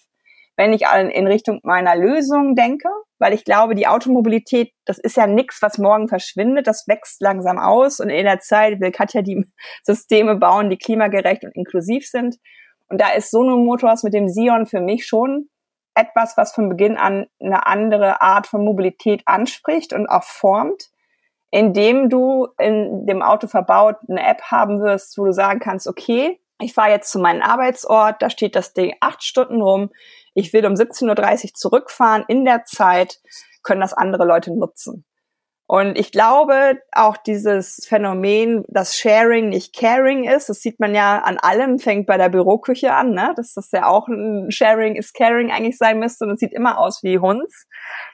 wenn 0.58 0.74
ich 0.74 0.84
in 1.14 1.28
Richtung 1.28 1.60
meiner 1.64 1.96
Lösung 1.96 2.56
denke, 2.56 2.90
weil 3.20 3.34
ich 3.34 3.46
glaube, 3.46 3.76
die 3.76 3.88
Automobilität, 3.88 4.74
das 4.86 4.98
ist 4.98 5.16
ja 5.16 5.28
nichts, 5.28 5.62
was 5.62 5.78
morgen 5.78 6.08
verschwindet, 6.08 6.66
das 6.66 6.88
wächst 6.88 7.22
langsam 7.22 7.60
aus 7.60 8.00
und 8.00 8.10
in 8.10 8.26
der 8.26 8.40
Zeit 8.40 8.80
will 8.80 8.92
Katja 8.92 9.22
die 9.22 9.46
Systeme 9.84 10.36
bauen, 10.36 10.70
die 10.70 10.78
klimagerecht 10.78 11.44
und 11.44 11.56
inklusiv 11.56 12.08
sind. 12.08 12.38
Und 12.90 13.00
da 13.00 13.10
ist 13.12 13.30
Sono 13.30 13.58
Motors 13.58 14.04
mit 14.04 14.14
dem 14.14 14.28
Sion 14.28 14.66
für 14.66 14.82
mich 14.82 15.06
schon 15.06 15.50
etwas, 15.94 16.38
was 16.38 16.54
von 16.54 16.70
Beginn 16.70 16.98
an 16.98 17.28
eine 17.40 17.68
andere 17.68 18.22
Art 18.22 18.48
von 18.48 18.64
Mobilität 18.64 19.22
anspricht 19.26 19.94
und 19.94 20.08
auch 20.08 20.24
formt, 20.24 20.90
indem 21.52 22.10
du 22.10 22.48
in 22.58 23.06
dem 23.06 23.22
Auto 23.22 23.48
verbaut 23.48 23.98
eine 24.10 24.26
App 24.26 24.42
haben 24.44 24.82
wirst, 24.82 25.18
wo 25.18 25.26
du 25.26 25.34
sagen 25.34 25.60
kannst, 25.60 25.88
okay, 25.88 26.40
ich 26.60 26.74
fahre 26.74 26.92
jetzt 26.92 27.12
zu 27.12 27.20
meinem 27.20 27.42
Arbeitsort, 27.42 28.22
da 28.22 28.30
steht 28.30 28.56
das 28.56 28.74
Ding 28.74 28.96
acht 29.00 29.24
Stunden 29.24 29.62
rum, 29.62 29.90
ich 30.38 30.54
will 30.54 30.68
um 30.68 30.74
17.30 30.74 31.46
Uhr 31.46 31.54
zurückfahren, 31.56 32.24
in 32.28 32.46
der 32.46 32.64
Zeit 32.64 33.20
können 33.64 33.82
das 33.82 33.94
andere 33.94 34.24
Leute 34.24 34.56
nutzen. 34.56 35.04
Und 35.66 35.98
ich 35.98 36.12
glaube, 36.12 36.80
auch 36.94 37.18
dieses 37.18 37.86
Phänomen, 37.90 38.64
dass 38.70 38.96
Sharing 38.96 39.50
nicht 39.50 39.76
Caring 39.76 40.24
ist, 40.24 40.48
das 40.48 40.62
sieht 40.62 40.80
man 40.80 40.94
ja 40.94 41.20
an 41.24 41.40
allem, 41.40 41.80
fängt 41.80 42.06
bei 42.06 42.18
der 42.18 42.30
Büroküche 42.30 42.94
an, 42.94 43.12
ne? 43.12 43.34
dass 43.36 43.56
das 43.56 43.72
ja 43.72 43.88
auch 43.88 44.08
ein 44.08 44.52
Sharing 44.52 44.96
is 44.96 45.12
Caring 45.12 45.52
eigentlich 45.52 45.78
sein 45.78 45.98
müsste 46.00 46.24
und 46.26 46.32
es 46.32 46.40
sieht 46.40 46.54
immer 46.54 46.78
aus 46.78 47.02
wie 47.02 47.18
Hunds. 47.18 47.66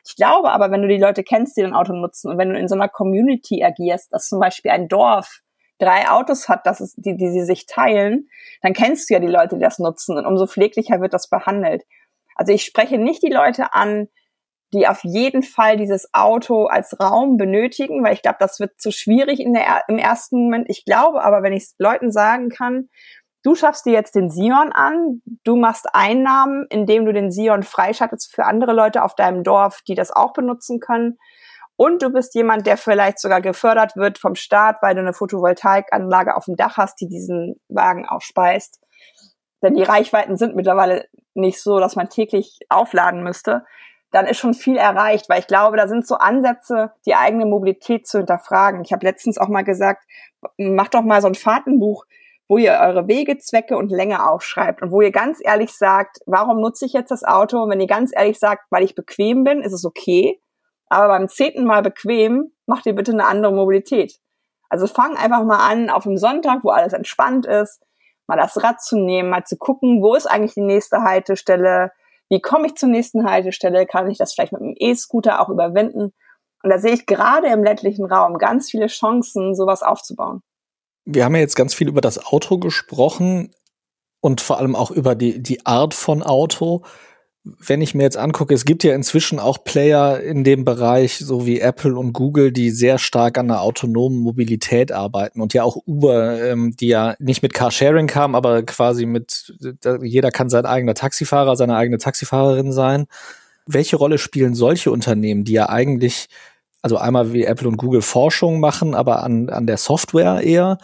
Ich 0.07 0.15
glaube 0.15 0.49
aber, 0.49 0.71
wenn 0.71 0.81
du 0.81 0.87
die 0.87 0.97
Leute 0.97 1.23
kennst, 1.23 1.57
die 1.57 1.61
dein 1.61 1.75
Auto 1.75 1.93
nutzen 1.93 2.31
und 2.31 2.37
wenn 2.37 2.49
du 2.49 2.57
in 2.57 2.69
so 2.69 2.75
einer 2.75 2.89
Community 2.89 3.63
agierst, 3.63 4.13
dass 4.13 4.29
zum 4.29 4.39
Beispiel 4.39 4.71
ein 4.71 4.87
Dorf 4.87 5.41
drei 5.77 6.09
Autos 6.09 6.49
hat, 6.49 6.65
das 6.65 6.81
ist, 6.81 6.95
die, 6.97 7.17
die 7.17 7.29
sie 7.29 7.43
sich 7.43 7.65
teilen, 7.65 8.29
dann 8.61 8.73
kennst 8.73 9.09
du 9.09 9.13
ja 9.13 9.19
die 9.19 9.27
Leute, 9.27 9.55
die 9.55 9.61
das 9.61 9.77
nutzen 9.77 10.17
und 10.17 10.25
umso 10.25 10.47
pfleglicher 10.47 11.01
wird 11.01 11.13
das 11.13 11.29
behandelt. 11.29 11.83
Also 12.35 12.53
ich 12.53 12.63
spreche 12.63 12.97
nicht 12.97 13.23
die 13.23 13.31
Leute 13.31 13.73
an, 13.73 14.07
die 14.73 14.87
auf 14.87 15.03
jeden 15.03 15.43
Fall 15.43 15.77
dieses 15.77 16.09
Auto 16.13 16.65
als 16.65 16.99
Raum 16.99 17.37
benötigen, 17.37 18.03
weil 18.03 18.13
ich 18.13 18.21
glaube, 18.21 18.37
das 18.39 18.59
wird 18.59 18.79
zu 18.79 18.91
schwierig 18.91 19.39
in 19.39 19.53
der, 19.53 19.83
im 19.87 19.97
ersten 19.97 20.45
Moment. 20.45 20.65
Ich 20.69 20.83
glaube 20.85 21.23
aber, 21.23 21.43
wenn 21.43 21.53
ich 21.53 21.73
Leuten 21.77 22.11
sagen 22.11 22.49
kann, 22.49 22.89
du 23.43 23.55
schaffst 23.55 23.85
dir 23.85 23.93
jetzt 23.93 24.15
den 24.15 24.29
Sion 24.29 24.71
an, 24.71 25.21
du 25.43 25.55
machst 25.55 25.87
Einnahmen, 25.93 26.65
indem 26.69 27.05
du 27.05 27.13
den 27.13 27.31
Sion 27.31 27.63
freischaltest 27.63 28.33
für 28.33 28.45
andere 28.45 28.73
Leute 28.73 29.03
auf 29.03 29.15
deinem 29.15 29.43
Dorf, 29.43 29.81
die 29.87 29.95
das 29.95 30.11
auch 30.11 30.33
benutzen 30.33 30.79
können. 30.79 31.17
Und 31.75 32.01
du 32.01 32.09
bist 32.11 32.35
jemand, 32.35 32.65
der 32.67 32.77
vielleicht 32.77 33.19
sogar 33.19 33.41
gefördert 33.41 33.95
wird 33.95 34.17
vom 34.17 34.35
Staat, 34.35 34.77
weil 34.81 34.95
du 34.95 35.01
eine 35.01 35.13
Photovoltaikanlage 35.13 36.35
auf 36.35 36.45
dem 36.45 36.55
Dach 36.55 36.77
hast, 36.77 36.99
die 37.01 37.07
diesen 37.07 37.59
Wagen 37.67 38.07
auch 38.07 38.21
speist. 38.21 38.79
Denn 39.61 39.75
die 39.75 39.83
Reichweiten 39.83 40.37
sind 40.37 40.55
mittlerweile 40.55 41.07
nicht 41.33 41.61
so, 41.61 41.79
dass 41.79 41.95
man 41.95 42.09
täglich 42.09 42.59
aufladen 42.69 43.23
müsste, 43.23 43.65
dann 44.11 44.27
ist 44.27 44.37
schon 44.37 44.53
viel 44.53 44.77
erreicht, 44.77 45.27
weil 45.27 45.39
ich 45.39 45.47
glaube, 45.47 45.75
da 45.75 45.87
sind 45.87 46.05
so 46.05 46.15
Ansätze, 46.15 46.91
die 47.05 47.15
eigene 47.15 47.45
Mobilität 47.45 48.07
zu 48.07 48.19
hinterfragen. 48.19 48.83
Ich 48.83 48.93
habe 48.93 49.05
letztens 49.05 49.39
auch 49.39 49.47
mal 49.47 49.63
gesagt, 49.63 50.05
macht 50.57 50.93
doch 50.93 51.01
mal 51.01 51.21
so 51.21 51.27
ein 51.27 51.35
Fahrtenbuch, 51.35 52.05
wo 52.47 52.57
ihr 52.57 52.73
eure 52.73 53.07
Wege, 53.07 53.39
Zwecke 53.39 53.75
und 53.75 53.89
Länge 53.89 54.29
aufschreibt 54.29 54.83
und 54.83 54.91
wo 54.91 55.01
ihr 55.01 55.11
ganz 55.11 55.39
ehrlich 55.43 55.73
sagt, 55.73 56.19
warum 56.27 56.61
nutze 56.61 56.85
ich 56.85 56.93
jetzt 56.93 57.09
das 57.09 57.23
Auto? 57.23 57.63
Und 57.63 57.71
wenn 57.71 57.81
ihr 57.81 57.87
ganz 57.87 58.11
ehrlich 58.15 58.37
sagt, 58.37 58.65
weil 58.69 58.83
ich 58.83 58.93
bequem 58.93 59.43
bin, 59.43 59.61
ist 59.61 59.73
es 59.73 59.85
okay. 59.85 60.39
Aber 60.87 61.07
beim 61.07 61.27
zehnten 61.27 61.65
Mal 61.65 61.81
bequem, 61.81 62.51
macht 62.67 62.85
ihr 62.85 62.93
bitte 62.93 63.13
eine 63.13 63.25
andere 63.25 63.51
Mobilität. 63.51 64.19
Also 64.69 64.85
fang 64.85 65.17
einfach 65.17 65.43
mal 65.43 65.67
an 65.67 65.89
auf 65.89 66.03
dem 66.03 66.17
Sonntag, 66.17 66.59
wo 66.63 66.69
alles 66.69 66.93
entspannt 66.93 67.47
ist, 67.47 67.81
mal 68.27 68.37
das 68.37 68.61
Rad 68.63 68.81
zu 68.81 68.97
nehmen, 68.97 69.29
mal 69.29 69.43
zu 69.43 69.57
gucken, 69.57 70.01
wo 70.01 70.15
ist 70.15 70.25
eigentlich 70.25 70.53
die 70.53 70.61
nächste 70.61 71.03
Haltestelle, 71.03 71.91
wie 72.29 72.41
komme 72.41 72.67
ich 72.67 72.75
zur 72.75 72.89
nächsten 72.89 73.29
Haltestelle, 73.29 73.85
kann 73.85 74.09
ich 74.09 74.17
das 74.17 74.33
vielleicht 74.33 74.53
mit 74.53 74.61
dem 74.61 74.75
E-Scooter 74.77 75.41
auch 75.41 75.49
überwinden. 75.49 76.13
Und 76.63 76.69
da 76.69 76.79
sehe 76.79 76.93
ich 76.93 77.05
gerade 77.05 77.47
im 77.47 77.63
ländlichen 77.63 78.05
Raum 78.05 78.37
ganz 78.37 78.71
viele 78.71 78.87
Chancen, 78.87 79.53
sowas 79.53 79.83
aufzubauen. 79.83 80.41
Wir 81.05 81.25
haben 81.25 81.35
ja 81.35 81.41
jetzt 81.41 81.55
ganz 81.55 81.73
viel 81.73 81.89
über 81.89 81.99
das 81.99 82.25
Auto 82.25 82.57
gesprochen 82.57 83.53
und 84.21 84.39
vor 84.39 84.57
allem 84.57 84.75
auch 84.75 84.89
über 84.89 85.15
die, 85.15 85.43
die 85.43 85.65
Art 85.65 85.93
von 85.93 86.23
Auto 86.23 86.83
wenn 87.43 87.81
ich 87.81 87.93
mir 87.93 88.03
jetzt 88.03 88.17
angucke, 88.17 88.53
es 88.53 88.63
gibt 88.63 88.85
ja 88.85 88.95
inzwischen 88.95 89.37
auch 89.37 89.65
Player 89.65 90.21
in 90.21 90.45
dem 90.45 90.63
Bereich, 90.63 91.17
so 91.17 91.45
wie 91.45 91.59
Apple 91.59 91.97
und 91.97 92.13
Google, 92.13 92.53
die 92.53 92.69
sehr 92.71 92.97
stark 92.97 93.37
an 93.37 93.49
der 93.49 93.61
autonomen 93.61 94.19
Mobilität 94.19 94.93
arbeiten 94.93 95.41
und 95.41 95.53
ja 95.53 95.63
auch 95.63 95.75
Uber, 95.85 96.41
ähm, 96.41 96.73
die 96.79 96.87
ja 96.87 97.15
nicht 97.19 97.43
mit 97.43 97.53
Carsharing 97.53 98.07
kam, 98.07 98.35
aber 98.35 98.63
quasi 98.63 99.05
mit, 99.05 99.53
jeder 100.01 100.31
kann 100.31 100.49
sein 100.49 100.65
eigener 100.65 100.93
Taxifahrer, 100.93 101.57
seine 101.57 101.75
eigene 101.75 101.97
Taxifahrerin 101.97 102.71
sein. 102.71 103.07
Welche 103.65 103.97
Rolle 103.97 104.19
spielen 104.19 104.55
solche 104.55 104.91
Unternehmen, 104.91 105.43
die 105.43 105.53
ja 105.53 105.67
eigentlich, 105.67 106.27
also 106.81 106.97
einmal 106.97 107.33
wie 107.33 107.43
Apple 107.43 107.67
und 107.67 107.77
Google 107.77 108.01
Forschung 108.01 108.61
machen, 108.61 108.95
aber 108.95 109.21
an, 109.21 109.49
an 109.49 109.67
der 109.67 109.77
Software 109.77 110.41
eher 110.41 110.77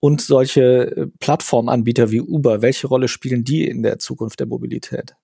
und 0.00 0.22
solche 0.22 0.96
äh, 0.96 1.06
Plattformanbieter 1.20 2.10
wie 2.10 2.22
Uber, 2.22 2.62
welche 2.62 2.86
Rolle 2.86 3.08
spielen 3.08 3.44
die 3.44 3.66
in 3.66 3.82
der 3.82 3.98
Zukunft 3.98 4.40
der 4.40 4.46
Mobilität? 4.46 5.14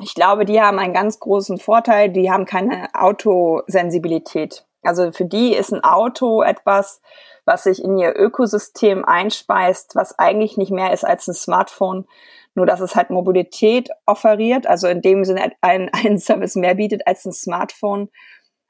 Ich 0.00 0.14
glaube, 0.14 0.44
die 0.44 0.60
haben 0.60 0.78
einen 0.78 0.92
ganz 0.92 1.20
großen 1.20 1.58
Vorteil, 1.58 2.10
die 2.10 2.30
haben 2.30 2.46
keine 2.46 2.88
Autosensibilität. 2.94 4.66
Also 4.82 5.12
für 5.12 5.24
die 5.24 5.54
ist 5.54 5.72
ein 5.72 5.84
Auto 5.84 6.42
etwas, 6.42 7.00
was 7.44 7.64
sich 7.64 7.82
in 7.82 7.96
ihr 7.98 8.14
Ökosystem 8.16 9.04
einspeist, 9.04 9.94
was 9.94 10.18
eigentlich 10.18 10.56
nicht 10.56 10.72
mehr 10.72 10.92
ist 10.92 11.04
als 11.04 11.28
ein 11.28 11.34
Smartphone, 11.34 12.06
nur 12.54 12.66
dass 12.66 12.80
es 12.80 12.94
halt 12.94 13.10
Mobilität 13.10 13.88
offeriert, 14.06 14.66
also 14.66 14.88
in 14.88 15.00
dem 15.00 15.24
Sinne 15.24 15.52
einen, 15.60 15.90
einen 15.90 16.18
Service 16.18 16.56
mehr 16.56 16.74
bietet 16.74 17.06
als 17.06 17.24
ein 17.24 17.32
Smartphone. 17.32 18.10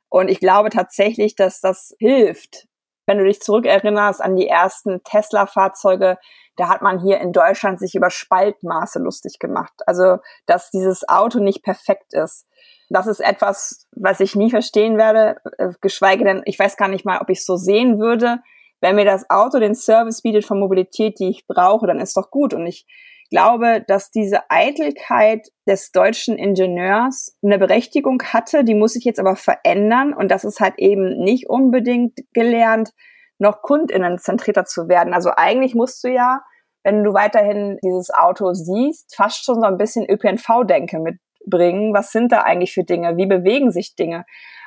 Und 0.09 0.29
ich 0.29 0.41
glaube 0.41 0.71
tatsächlich, 0.71 1.35
dass 1.35 1.61
das 1.61 1.95
hilft. 1.99 2.69
Wenn 3.07 3.19
du 3.19 3.25
dich 3.25 3.41
zurückerinnerst 3.41 4.23
an 4.23 4.37
die 4.37 4.49
ersten 4.49 5.03
Tesla-Fahrzeuge, 5.05 6.19
da 6.57 6.69
hat 6.69 6.83
man 6.83 7.01
hier 7.01 7.21
in 7.21 7.33
Deutschland 7.33 7.79
sich 7.79 7.95
über 7.95 8.11
Spaltmaße 8.11 8.99
lustig 8.99 9.39
gemacht. 9.39 9.73
Also, 9.87 10.19
dass 10.47 10.71
dieses 10.71 11.09
Auto 11.09 11.41
nicht 11.41 11.63
perfekt 11.63 12.15
ist. 12.15 12.47
Das 12.91 13.07
ist 13.07 13.21
etwas, 13.21 13.89
was 13.93 14.21
ich 14.21 14.37
nie 14.37 14.51
verstehen 14.51 14.97
werde, 14.99 15.37
äh, 15.59 15.71
geschweige 15.81 16.25
denn, 16.25 16.43
ich 16.45 16.59
weiß 16.59 16.77
gar 16.77 16.89
nicht 16.89 17.05
mal, 17.05 17.21
ob 17.21 17.31
ich 17.31 17.39
es 17.39 17.47
so 17.47 17.57
sehen 17.57 17.99
würde. 17.99 18.39
Wenn 18.81 18.97
mir 18.97 19.05
das 19.05 19.29
Auto 19.31 19.59
den 19.59 19.75
Service 19.75 20.23
bietet 20.23 20.45
von 20.45 20.61
Mobilität, 20.61 21.19
die 21.19 21.31
ich 21.31 21.47
brauche, 21.47 21.87
dann 21.87 22.01
ist 22.01 22.17
doch 22.17 22.31
gut. 22.31 22.55
Und 22.55 22.67
ich 22.67 22.87
glaube, 23.31 23.85
dass 23.87 24.11
diese 24.11 24.51
Eitelkeit 24.51 25.49
des 25.67 25.93
deutschen 25.93 26.37
Ingenieurs 26.37 27.37
eine 27.43 27.59
Berechtigung 27.59 28.23
hatte, 28.23 28.65
die 28.65 28.75
muss 28.75 28.93
sich 28.93 29.05
jetzt 29.05 29.21
aber 29.21 29.37
verändern 29.37 30.13
und 30.13 30.31
das 30.31 30.45
ist 30.45 30.61
halt 30.61 30.75
eben 30.79 31.19
nicht 31.23 31.49
unbedingt 31.49 32.19
gelernt, 32.33 32.91
noch 33.39 33.63
kundinnenzentrierter 33.63 34.65
zu 34.65 34.89
werden. 34.89 35.15
Also 35.15 35.31
eigentlich 35.37 35.75
musst 35.75 36.03
du 36.05 36.09
ja, 36.09 36.41
wenn 36.83 37.03
du 37.03 37.15
weiterhin 37.15 37.79
dieses 37.83 38.11
Auto 38.11 38.53
siehst, 38.53 39.15
fast 39.17 39.45
schon 39.45 39.57
so 39.57 39.67
ein 39.67 39.79
bisschen 39.79 40.09
ÖPNV-Denke 40.09 40.99
mitbringen. 41.01 41.95
Was 41.95 42.13
sind 42.13 42.31
da 42.31 42.43
eigentlich 42.43 42.75
für 42.75 42.85
Dinge? 42.85 43.17
Wie 43.17 43.27
bewegen 43.27 43.71
sich 43.71 43.97
Dinge? 43.97 44.25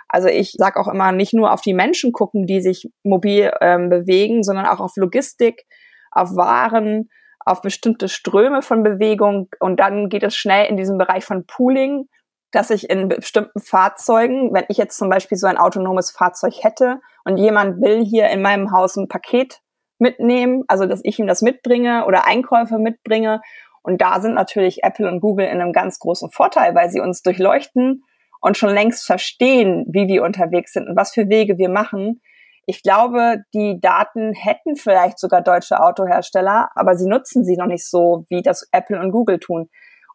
Also 0.10 0.28
ich 0.30 0.54
sage 0.54 0.80
auch 0.80 0.88
immer, 0.88 1.12
nicht 1.12 1.34
nur 1.34 1.54
auf 1.54 1.62
die 1.62 1.74
Menschen 1.74 2.14
gucken, 2.14 2.48
die 2.48 2.62
sich 2.62 2.90
mobil 3.04 3.52
ähm, 3.62 3.90
bewegen, 3.90 4.44
sondern 4.44 4.66
auch 4.66 4.80
auf 4.80 4.94
Logistik, 4.96 5.66
auf 6.12 6.36
Waren, 6.36 7.10
auf 7.48 7.62
bestimmte 7.62 8.10
Ströme 8.10 8.62
von 8.62 8.84
Bewegung 8.84 9.50
und 9.60 9.80
dann 9.80 10.10
geht 10.10 10.24
es 10.24 10.36
schnell 10.36 10.66
in 10.66 10.78
diesen 10.78 10.98
Bereich 10.98 11.26
von 11.26 11.46
Pooling, 11.46 12.08
dass 12.52 12.70
ich 12.70 12.90
in 12.90 13.10
bestimmten 13.10 13.60
Fahrzeugen, 13.60 14.54
wenn 14.54 14.66
ich 14.70 14.78
jetzt 14.78 14.98
zum 14.98 15.10
Beispiel 15.10 15.38
so 15.38 15.48
ein 15.48 15.58
autonomes 15.58 16.12
Fahrzeug 16.12 16.54
hätte 16.62 17.02
und 17.26 17.38
jemand 17.38 17.82
will 17.82 18.04
hier 18.06 18.30
in 18.30 18.42
meinem 18.42 18.72
Haus 18.72 18.96
ein 18.96 19.08
Paket 19.08 19.60
mitnehmen, 20.00 20.64
also 20.68 20.86
dass 20.86 21.02
ich 21.04 21.20
ihm 21.20 21.28
das 21.28 21.42
mitbringe 21.42 22.06
oder 22.06 22.26
Einkäufe 22.26 22.78
mitbringe. 22.78 23.42
Und 23.82 24.02
da 24.02 24.22
sind 24.22 24.34
natürlich 24.34 24.84
Apple 24.84 25.08
und 25.08 25.22
Google 25.22 25.48
in 25.48 25.62
einem 25.62 25.74
ganz 25.74 26.00
großen 26.00 26.30
Vorteil, 26.30 26.76
weil 26.76 26.90
sie 26.90 27.00
uns 27.00 27.22
durchleuchten 27.22 28.04
und 28.42 28.58
schon 28.58 28.70
längst 28.70 29.06
verstehen, 29.06 29.86
wie 29.90 30.08
wir 30.08 30.24
unterwegs 30.24 30.74
sind 30.74 30.88
und 30.88 30.96
was 30.96 31.14
für 31.14 31.30
Wege 31.30 31.58
wir 31.58 31.70
machen. 31.70 32.22
Ich 32.70 32.84
glaube, 32.84 33.44
die 33.54 33.80
Daten 33.80 34.34
hätten 34.34 34.76
vielleicht 34.76 35.20
sogar 35.20 35.42
deutsche 35.42 35.80
Autohersteller, 35.80 36.70
aber 36.76 36.96
sie 36.96 37.08
nutzen 37.08 37.46
sie 37.46 37.56
noch 37.56 37.66
nicht 37.66 37.88
so, 37.88 38.26
wie 38.30 38.42
das 38.42 38.68
Apple 38.74 39.00
und 39.00 39.12
Google 39.12 39.40
tun. 39.40 39.70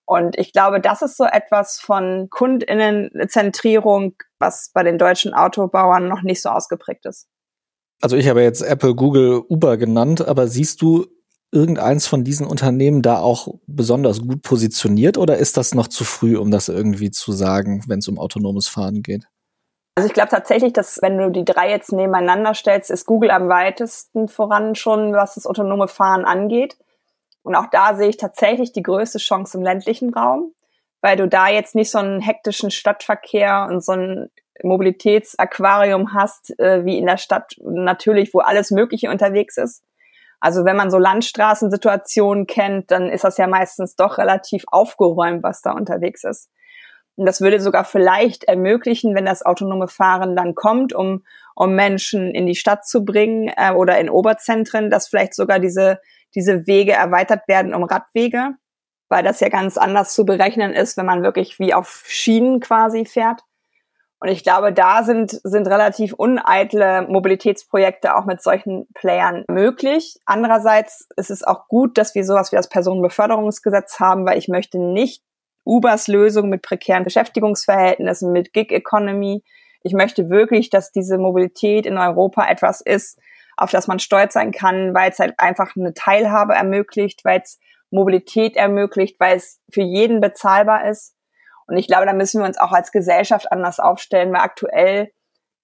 Und 0.04 0.38
ich 0.38 0.52
glaube, 0.52 0.78
das 0.78 1.00
ist 1.00 1.16
so 1.16 1.24
etwas 1.24 1.80
von 1.80 2.28
Kundinnenzentrierung, 2.28 4.16
was 4.38 4.70
bei 4.74 4.82
den 4.82 4.98
deutschen 4.98 5.32
Autobauern 5.32 6.08
noch 6.08 6.22
nicht 6.22 6.42
so 6.42 6.50
ausgeprägt 6.50 7.06
ist. 7.06 7.26
Also 8.02 8.16
ich 8.16 8.28
habe 8.28 8.42
jetzt 8.42 8.60
Apple, 8.60 8.94
Google, 8.94 9.42
Uber 9.48 9.78
genannt, 9.78 10.26
aber 10.26 10.46
siehst 10.46 10.82
du 10.82 11.06
irgendeins 11.52 12.06
von 12.06 12.24
diesen 12.24 12.46
Unternehmen 12.46 13.00
da 13.00 13.18
auch 13.18 13.48
besonders 13.66 14.20
gut 14.20 14.42
positioniert 14.42 15.16
oder 15.16 15.38
ist 15.38 15.56
das 15.56 15.74
noch 15.74 15.88
zu 15.88 16.04
früh, 16.04 16.36
um 16.36 16.50
das 16.50 16.68
irgendwie 16.68 17.10
zu 17.10 17.32
sagen, 17.32 17.82
wenn 17.86 18.00
es 18.00 18.08
um 18.08 18.18
autonomes 18.18 18.68
Fahren 18.68 19.02
geht? 19.02 19.26
Also 19.94 20.06
ich 20.06 20.14
glaube 20.14 20.30
tatsächlich, 20.30 20.72
dass 20.72 21.00
wenn 21.02 21.18
du 21.18 21.30
die 21.30 21.44
drei 21.44 21.70
jetzt 21.70 21.92
nebeneinander 21.92 22.54
stellst, 22.54 22.90
ist 22.90 23.04
Google 23.04 23.30
am 23.30 23.48
weitesten 23.48 24.28
voran 24.28 24.74
schon, 24.74 25.12
was 25.12 25.34
das 25.34 25.46
autonome 25.46 25.86
Fahren 25.86 26.24
angeht. 26.24 26.78
Und 27.42 27.54
auch 27.54 27.66
da 27.70 27.94
sehe 27.94 28.08
ich 28.08 28.16
tatsächlich 28.16 28.72
die 28.72 28.82
größte 28.82 29.18
Chance 29.18 29.58
im 29.58 29.64
ländlichen 29.64 30.14
Raum, 30.14 30.54
weil 31.02 31.16
du 31.16 31.28
da 31.28 31.48
jetzt 31.48 31.74
nicht 31.74 31.90
so 31.90 31.98
einen 31.98 32.20
hektischen 32.20 32.70
Stadtverkehr 32.70 33.66
und 33.70 33.84
so 33.84 33.92
ein 33.92 34.30
Mobilitätsaquarium 34.62 36.14
hast, 36.14 36.58
äh, 36.58 36.84
wie 36.84 36.98
in 36.98 37.06
der 37.06 37.18
Stadt 37.18 37.54
natürlich, 37.60 38.32
wo 38.32 38.38
alles 38.38 38.70
Mögliche 38.70 39.10
unterwegs 39.10 39.56
ist. 39.56 39.82
Also 40.40 40.64
wenn 40.64 40.76
man 40.76 40.90
so 40.90 40.98
Landstraßensituationen 40.98 42.46
kennt, 42.46 42.90
dann 42.90 43.10
ist 43.10 43.24
das 43.24 43.38
ja 43.38 43.46
meistens 43.46 43.96
doch 43.96 44.18
relativ 44.18 44.64
aufgeräumt, 44.68 45.42
was 45.42 45.62
da 45.62 45.72
unterwegs 45.72 46.24
ist. 46.24 46.48
Und 47.16 47.26
das 47.26 47.40
würde 47.40 47.60
sogar 47.60 47.84
vielleicht 47.84 48.44
ermöglichen, 48.44 49.14
wenn 49.14 49.26
das 49.26 49.44
autonome 49.44 49.88
Fahren 49.88 50.34
dann 50.34 50.54
kommt, 50.54 50.94
um, 50.94 51.24
um 51.54 51.74
Menschen 51.74 52.30
in 52.34 52.46
die 52.46 52.54
Stadt 52.54 52.86
zu 52.86 53.04
bringen 53.04 53.52
äh, 53.56 53.72
oder 53.72 53.98
in 53.98 54.08
Oberzentren, 54.08 54.90
dass 54.90 55.08
vielleicht 55.08 55.34
sogar 55.34 55.58
diese, 55.58 56.00
diese 56.34 56.66
Wege 56.66 56.92
erweitert 56.92 57.46
werden 57.48 57.74
um 57.74 57.84
Radwege, 57.84 58.54
weil 59.08 59.22
das 59.22 59.40
ja 59.40 59.50
ganz 59.50 59.76
anders 59.76 60.14
zu 60.14 60.24
berechnen 60.24 60.72
ist, 60.72 60.96
wenn 60.96 61.06
man 61.06 61.22
wirklich 61.22 61.58
wie 61.58 61.74
auf 61.74 62.04
Schienen 62.06 62.60
quasi 62.60 63.04
fährt. 63.04 63.42
Und 64.22 64.28
ich 64.28 64.44
glaube, 64.44 64.72
da 64.72 65.02
sind, 65.02 65.32
sind 65.42 65.66
relativ 65.66 66.12
uneitle 66.12 67.02
Mobilitätsprojekte 67.08 68.14
auch 68.16 68.24
mit 68.24 68.40
solchen 68.40 68.86
Playern 68.94 69.44
möglich. 69.48 70.14
Andererseits 70.26 71.08
ist 71.16 71.32
es 71.32 71.42
auch 71.42 71.66
gut, 71.66 71.98
dass 71.98 72.14
wir 72.14 72.24
sowas 72.24 72.52
wie 72.52 72.56
das 72.56 72.68
Personenbeförderungsgesetz 72.68 73.98
haben, 73.98 74.24
weil 74.24 74.38
ich 74.38 74.46
möchte 74.46 74.78
nicht 74.78 75.24
Ubers 75.64 76.08
Lösung 76.08 76.48
mit 76.48 76.62
prekären 76.62 77.04
Beschäftigungsverhältnissen, 77.04 78.32
mit 78.32 78.52
Gig 78.52 78.70
Economy. 78.70 79.44
Ich 79.82 79.92
möchte 79.92 80.30
wirklich, 80.30 80.70
dass 80.70 80.92
diese 80.92 81.18
Mobilität 81.18 81.86
in 81.86 81.98
Europa 81.98 82.48
etwas 82.48 82.80
ist, 82.80 83.18
auf 83.56 83.70
das 83.70 83.86
man 83.86 83.98
stolz 83.98 84.34
sein 84.34 84.52
kann, 84.52 84.94
weil 84.94 85.10
es 85.10 85.18
halt 85.18 85.34
einfach 85.38 85.76
eine 85.76 85.94
Teilhabe 85.94 86.54
ermöglicht, 86.54 87.24
weil 87.24 87.40
es 87.40 87.58
Mobilität 87.90 88.56
ermöglicht, 88.56 89.20
weil 89.20 89.36
es 89.36 89.60
für 89.70 89.82
jeden 89.82 90.20
bezahlbar 90.20 90.88
ist. 90.88 91.14
Und 91.66 91.76
ich 91.76 91.86
glaube, 91.86 92.06
da 92.06 92.12
müssen 92.12 92.40
wir 92.40 92.46
uns 92.46 92.58
auch 92.58 92.72
als 92.72 92.90
Gesellschaft 92.90 93.52
anders 93.52 93.78
aufstellen, 93.78 94.32
weil 94.32 94.40
aktuell, 94.40 95.12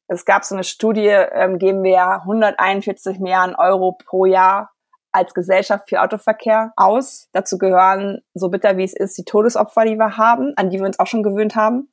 es 0.06 0.24
gab 0.24 0.44
so 0.44 0.54
eine 0.54 0.64
Studie, 0.64 1.08
ähm, 1.08 1.58
geben 1.58 1.82
wir 1.82 2.22
141 2.22 3.18
Milliarden 3.18 3.56
Euro 3.56 3.92
pro 3.92 4.24
Jahr 4.24 4.70
als 5.12 5.35
Gesellschaft 5.35 5.88
für 5.88 6.03
Autoverkehr 6.03 6.73
aus. 6.77 7.29
Dazu 7.33 7.59
gehören, 7.59 8.21
so 8.35 8.49
bitter 8.49 8.77
wie 8.77 8.85
es 8.85 8.94
ist, 8.94 9.16
die 9.18 9.25
Todesopfer, 9.25 9.85
die 9.85 9.97
wir 9.97 10.16
haben, 10.16 10.53
an 10.57 10.71
die 10.71 10.79
wir 10.79 10.87
uns 10.87 10.99
auch 10.99 11.07
schon 11.07 11.23
gewöhnt 11.23 11.57
haben. 11.57 11.88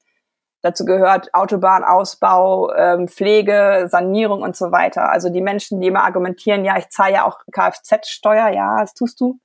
Dazu 0.61 0.83
gehört 0.83 1.33
Autobahnausbau, 1.33 2.73
ähm, 2.73 3.07
Pflege, 3.07 3.85
Sanierung 3.87 4.41
und 4.41 4.55
so 4.55 4.71
weiter. 4.71 5.11
Also 5.11 5.29
die 5.29 5.41
Menschen, 5.41 5.79
die 5.79 5.87
immer 5.87 6.03
argumentieren, 6.03 6.65
ja, 6.65 6.77
ich 6.77 6.89
zahle 6.89 7.13
ja 7.13 7.25
auch 7.25 7.39
Kfz-Steuer, 7.51 8.49
ja, 8.49 8.79
das 8.79 8.95
tust 8.95 9.21
du, 9.21 9.39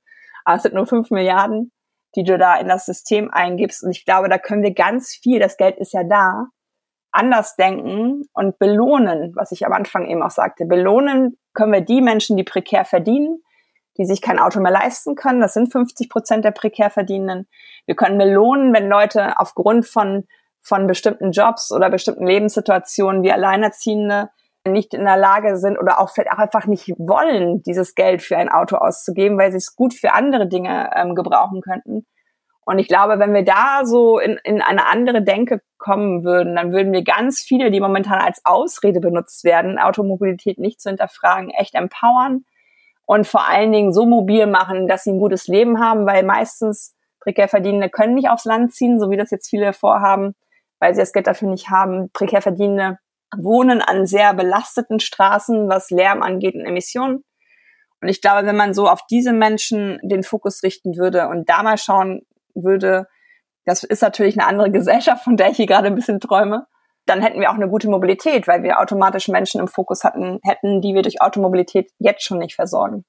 aber 0.45 0.57
es 0.57 0.63
sind 0.63 0.73
nur 0.73 0.87
fünf 0.87 1.11
Milliarden, 1.11 1.71
die 2.15 2.23
du 2.23 2.37
da 2.37 2.55
in 2.55 2.67
das 2.67 2.87
System 2.87 3.29
eingibst. 3.31 3.83
Und 3.83 3.91
ich 3.91 4.03
glaube, 4.03 4.29
da 4.29 4.37
können 4.39 4.63
wir 4.63 4.73
ganz 4.73 5.13
viel, 5.13 5.39
das 5.39 5.57
Geld 5.57 5.77
ist 5.77 5.93
ja 5.93 6.03
da, 6.03 6.47
anders 7.11 7.55
denken 7.55 8.23
und 8.33 8.57
belohnen, 8.57 9.33
was 9.35 9.51
ich 9.51 9.65
am 9.65 9.73
Anfang 9.73 10.07
eben 10.07 10.23
auch 10.23 10.31
sagte. 10.31 10.65
Belohnen 10.65 11.37
können 11.53 11.73
wir 11.73 11.81
die 11.81 12.01
Menschen, 12.01 12.37
die 12.37 12.43
prekär 12.43 12.85
verdienen, 12.85 13.43
die 14.01 14.07
sich 14.07 14.21
kein 14.21 14.39
Auto 14.39 14.59
mehr 14.59 14.71
leisten 14.71 15.15
können. 15.15 15.41
Das 15.41 15.53
sind 15.53 15.71
50 15.71 16.09
Prozent 16.09 16.43
der 16.43 16.51
prekär 16.51 16.89
Verdienenden. 16.89 17.47
Wir 17.85 17.95
können 17.95 18.17
belohnen, 18.17 18.73
wenn 18.73 18.89
Leute 18.89 19.37
aufgrund 19.39 19.85
von, 19.85 20.25
von 20.63 20.87
bestimmten 20.87 21.31
Jobs 21.31 21.71
oder 21.71 21.91
bestimmten 21.91 22.25
Lebenssituationen 22.25 23.21
wie 23.21 23.31
Alleinerziehende 23.31 24.29
nicht 24.67 24.95
in 24.95 25.05
der 25.05 25.17
Lage 25.17 25.57
sind 25.57 25.77
oder 25.77 25.99
auch 25.99 26.09
vielleicht 26.09 26.31
auch 26.31 26.39
einfach 26.39 26.65
nicht 26.65 26.89
wollen, 26.97 27.61
dieses 27.61 27.93
Geld 27.93 28.23
für 28.23 28.37
ein 28.37 28.49
Auto 28.49 28.75
auszugeben, 28.77 29.37
weil 29.37 29.51
sie 29.51 29.57
es 29.57 29.75
gut 29.75 29.93
für 29.93 30.13
andere 30.13 30.47
Dinge 30.47 30.89
ähm, 30.95 31.13
gebrauchen 31.13 31.61
könnten. 31.61 32.07
Und 32.63 32.79
ich 32.79 32.87
glaube, 32.87 33.19
wenn 33.19 33.33
wir 33.33 33.43
da 33.43 33.81
so 33.85 34.17
in, 34.17 34.39
in 34.43 34.61
eine 34.61 34.87
andere 34.87 35.21
Denke 35.21 35.61
kommen 35.77 36.23
würden, 36.23 36.55
dann 36.55 36.71
würden 36.71 36.91
wir 36.91 37.03
ganz 37.03 37.41
viele, 37.41 37.69
die 37.69 37.79
momentan 37.79 38.19
als 38.19 38.41
Ausrede 38.45 38.99
benutzt 38.99 39.43
werden, 39.43 39.77
Automobilität 39.77 40.57
nicht 40.57 40.81
zu 40.81 40.89
hinterfragen, 40.89 41.51
echt 41.51 41.75
empowern 41.75 42.45
und 43.05 43.27
vor 43.27 43.47
allen 43.47 43.71
Dingen 43.71 43.93
so 43.93 44.05
mobil 44.05 44.47
machen, 44.47 44.87
dass 44.87 45.03
sie 45.03 45.11
ein 45.11 45.19
gutes 45.19 45.47
Leben 45.47 45.79
haben, 45.79 46.05
weil 46.05 46.23
meistens 46.23 46.95
prekär 47.19 47.47
Verdienende 47.47 47.89
können 47.89 48.15
nicht 48.15 48.29
aufs 48.29 48.45
Land 48.45 48.73
ziehen, 48.73 48.99
so 48.99 49.09
wie 49.09 49.17
das 49.17 49.31
jetzt 49.31 49.49
viele 49.49 49.73
vorhaben, 49.73 50.35
weil 50.79 50.93
sie 50.93 51.01
das 51.01 51.13
Geld 51.13 51.27
dafür 51.27 51.49
nicht 51.49 51.69
haben. 51.69 52.09
Prekär 52.11 52.41
Verdienende 52.41 52.97
wohnen 53.37 53.81
an 53.81 54.05
sehr 54.07 54.33
belasteten 54.33 54.99
Straßen, 54.99 55.69
was 55.69 55.89
Lärm 55.89 56.21
angeht 56.21 56.55
und 56.55 56.65
Emissionen. 56.65 57.23
Und 58.01 58.07
ich 58.07 58.21
glaube, 58.21 58.47
wenn 58.47 58.55
man 58.55 58.73
so 58.73 58.89
auf 58.89 59.05
diese 59.09 59.31
Menschen 59.31 59.99
den 60.03 60.23
Fokus 60.23 60.63
richten 60.63 60.97
würde 60.97 61.27
und 61.27 61.49
da 61.49 61.63
mal 61.63 61.77
schauen 61.77 62.25
würde, 62.55 63.07
das 63.65 63.83
ist 63.83 64.01
natürlich 64.01 64.39
eine 64.39 64.47
andere 64.47 64.71
Gesellschaft, 64.77 65.23
von 65.23 65.37
der 65.37 65.51
ich 65.51 65.57
hier 65.57 65.67
gerade 65.67 65.87
ein 65.87 65.95
bisschen 65.95 66.19
träume, 66.19 66.65
dann 67.05 67.21
hätten 67.21 67.39
wir 67.39 67.49
auch 67.49 67.55
eine 67.55 67.69
gute 67.69 67.89
Mobilität, 67.89 68.47
weil 68.47 68.63
wir 68.63 68.79
automatisch 68.79 69.27
Menschen 69.27 69.59
im 69.59 69.67
Fokus 69.67 70.03
hatten, 70.03 70.39
hätten, 70.43 70.81
die 70.81 70.93
wir 70.93 71.01
durch 71.01 71.21
Automobilität 71.21 71.89
jetzt 71.99 72.23
schon 72.23 72.39
nicht 72.39 72.55
versorgen. 72.55 73.03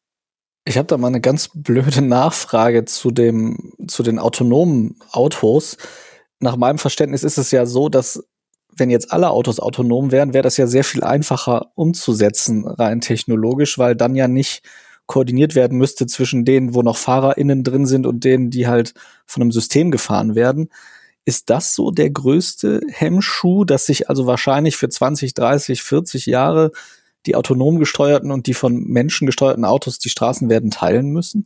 Ich 0.64 0.78
habe 0.78 0.86
da 0.86 0.96
mal 0.96 1.08
eine 1.08 1.20
ganz 1.20 1.50
blöde 1.52 2.02
Nachfrage 2.02 2.84
zu 2.84 3.10
dem, 3.10 3.72
zu 3.86 4.02
den 4.02 4.18
autonomen 4.18 4.98
Autos. 5.10 5.76
Nach 6.40 6.56
meinem 6.56 6.78
Verständnis 6.78 7.24
ist 7.24 7.38
es 7.38 7.50
ja 7.50 7.66
so, 7.66 7.88
dass 7.88 8.24
wenn 8.74 8.90
jetzt 8.90 9.12
alle 9.12 9.30
Autos 9.30 9.60
autonom 9.60 10.12
wären, 10.12 10.32
wäre 10.32 10.42
das 10.42 10.56
ja 10.56 10.66
sehr 10.66 10.84
viel 10.84 11.04
einfacher 11.04 11.72
umzusetzen, 11.74 12.66
rein 12.66 13.00
technologisch, 13.00 13.76
weil 13.78 13.94
dann 13.94 14.14
ja 14.14 14.28
nicht 14.28 14.62
koordiniert 15.06 15.54
werden 15.54 15.78
müsste 15.78 16.06
zwischen 16.06 16.44
denen, 16.44 16.74
wo 16.74 16.82
noch 16.82 16.96
FahrerInnen 16.96 17.64
drin 17.64 17.86
sind 17.86 18.06
und 18.06 18.24
denen, 18.24 18.50
die 18.50 18.66
halt 18.66 18.94
von 19.26 19.42
einem 19.42 19.52
System 19.52 19.90
gefahren 19.90 20.34
werden. 20.34 20.70
Ist 21.24 21.50
das 21.50 21.74
so 21.74 21.90
der 21.90 22.10
größte 22.10 22.80
Hemmschuh, 22.88 23.64
dass 23.64 23.86
sich 23.86 24.08
also 24.08 24.26
wahrscheinlich 24.26 24.76
für 24.76 24.88
20, 24.88 25.34
30, 25.34 25.82
40 25.82 26.26
Jahre 26.26 26.72
die 27.26 27.36
autonom 27.36 27.78
gesteuerten 27.78 28.32
und 28.32 28.46
die 28.46 28.54
von 28.54 28.82
Menschen 28.84 29.26
gesteuerten 29.26 29.64
Autos 29.64 29.98
die 29.98 30.08
Straßen 30.08 30.48
werden 30.48 30.70
teilen 30.70 31.10
müssen? 31.10 31.44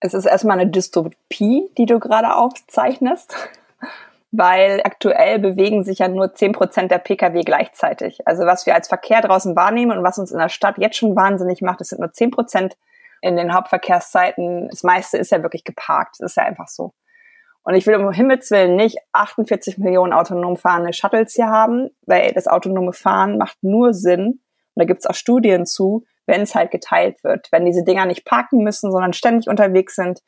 Es 0.00 0.14
ist 0.14 0.26
erstmal 0.26 0.58
eine 0.58 0.70
Dystopie, 0.70 1.70
die 1.76 1.86
du 1.86 1.98
gerade 1.98 2.36
aufzeichnest, 2.36 3.34
weil 4.30 4.82
aktuell 4.84 5.38
bewegen 5.38 5.84
sich 5.84 6.00
ja 6.00 6.08
nur 6.08 6.34
10 6.34 6.52
Prozent 6.52 6.90
der 6.90 6.98
Pkw 6.98 7.42
gleichzeitig. 7.42 8.26
Also 8.26 8.44
was 8.44 8.66
wir 8.66 8.74
als 8.74 8.88
Verkehr 8.88 9.22
draußen 9.22 9.56
wahrnehmen 9.56 9.96
und 9.96 10.04
was 10.04 10.18
uns 10.18 10.30
in 10.30 10.38
der 10.38 10.50
Stadt 10.50 10.76
jetzt 10.78 10.96
schon 10.96 11.16
wahnsinnig 11.16 11.62
macht, 11.62 11.80
das 11.80 11.88
sind 11.88 12.00
nur 12.00 12.12
10 12.12 12.30
Prozent 12.30 12.76
in 13.20 13.36
den 13.36 13.52
Hauptverkehrszeiten, 13.52 14.68
das 14.68 14.82
meiste 14.82 15.18
ist 15.18 15.32
ja 15.32 15.42
wirklich 15.42 15.64
geparkt. 15.64 16.16
Das 16.20 16.32
ist 16.32 16.36
ja 16.36 16.44
einfach 16.44 16.68
so. 16.68 16.92
Und 17.62 17.74
ich 17.74 17.86
will 17.86 17.96
um 17.96 18.12
Himmels 18.12 18.50
Willen 18.50 18.76
nicht 18.76 18.98
48 19.12 19.78
Millionen 19.78 20.12
autonom 20.12 20.56
fahrende 20.56 20.92
Shuttles 20.92 21.34
hier 21.34 21.48
haben, 21.48 21.90
weil 22.06 22.32
das 22.32 22.46
autonome 22.46 22.92
Fahren 22.92 23.36
macht 23.36 23.58
nur 23.62 23.92
Sinn, 23.92 24.40
und 24.78 24.82
da 24.82 24.84
gibt's 24.84 25.06
auch 25.06 25.14
Studien 25.14 25.66
zu, 25.66 26.04
wenn 26.26 26.42
es 26.42 26.54
halt 26.54 26.70
geteilt 26.70 27.24
wird. 27.24 27.48
Wenn 27.50 27.64
diese 27.64 27.82
Dinger 27.82 28.06
nicht 28.06 28.24
parken 28.24 28.62
müssen, 28.62 28.92
sondern 28.92 29.12
ständig 29.12 29.48
unterwegs 29.48 29.96
sind, 29.96 30.20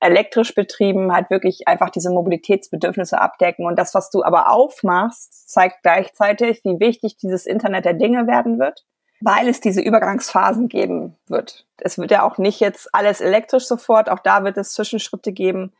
elektrisch 0.00 0.54
betrieben, 0.54 1.14
halt 1.14 1.30
wirklich 1.30 1.66
einfach 1.66 1.88
diese 1.88 2.10
Mobilitätsbedürfnisse 2.10 3.18
abdecken. 3.18 3.64
Und 3.64 3.78
das, 3.78 3.94
was 3.94 4.10
du 4.10 4.22
aber 4.22 4.50
aufmachst, 4.50 5.48
zeigt 5.50 5.82
gleichzeitig, 5.82 6.60
wie 6.64 6.78
wichtig 6.78 7.16
dieses 7.16 7.46
Internet 7.46 7.86
der 7.86 7.94
Dinge 7.94 8.26
werden 8.26 8.58
wird 8.58 8.84
weil 9.20 9.48
es 9.48 9.60
diese 9.60 9.80
Übergangsphasen 9.80 10.68
geben 10.68 11.16
wird. 11.26 11.64
Es 11.78 11.98
wird 11.98 12.10
ja 12.10 12.22
auch 12.22 12.38
nicht 12.38 12.60
jetzt 12.60 12.94
alles 12.94 13.20
elektrisch 13.20 13.66
sofort, 13.66 14.10
auch 14.10 14.18
da 14.18 14.44
wird 14.44 14.56
es 14.56 14.72
Zwischenschritte 14.72 15.32
geben. 15.32 15.72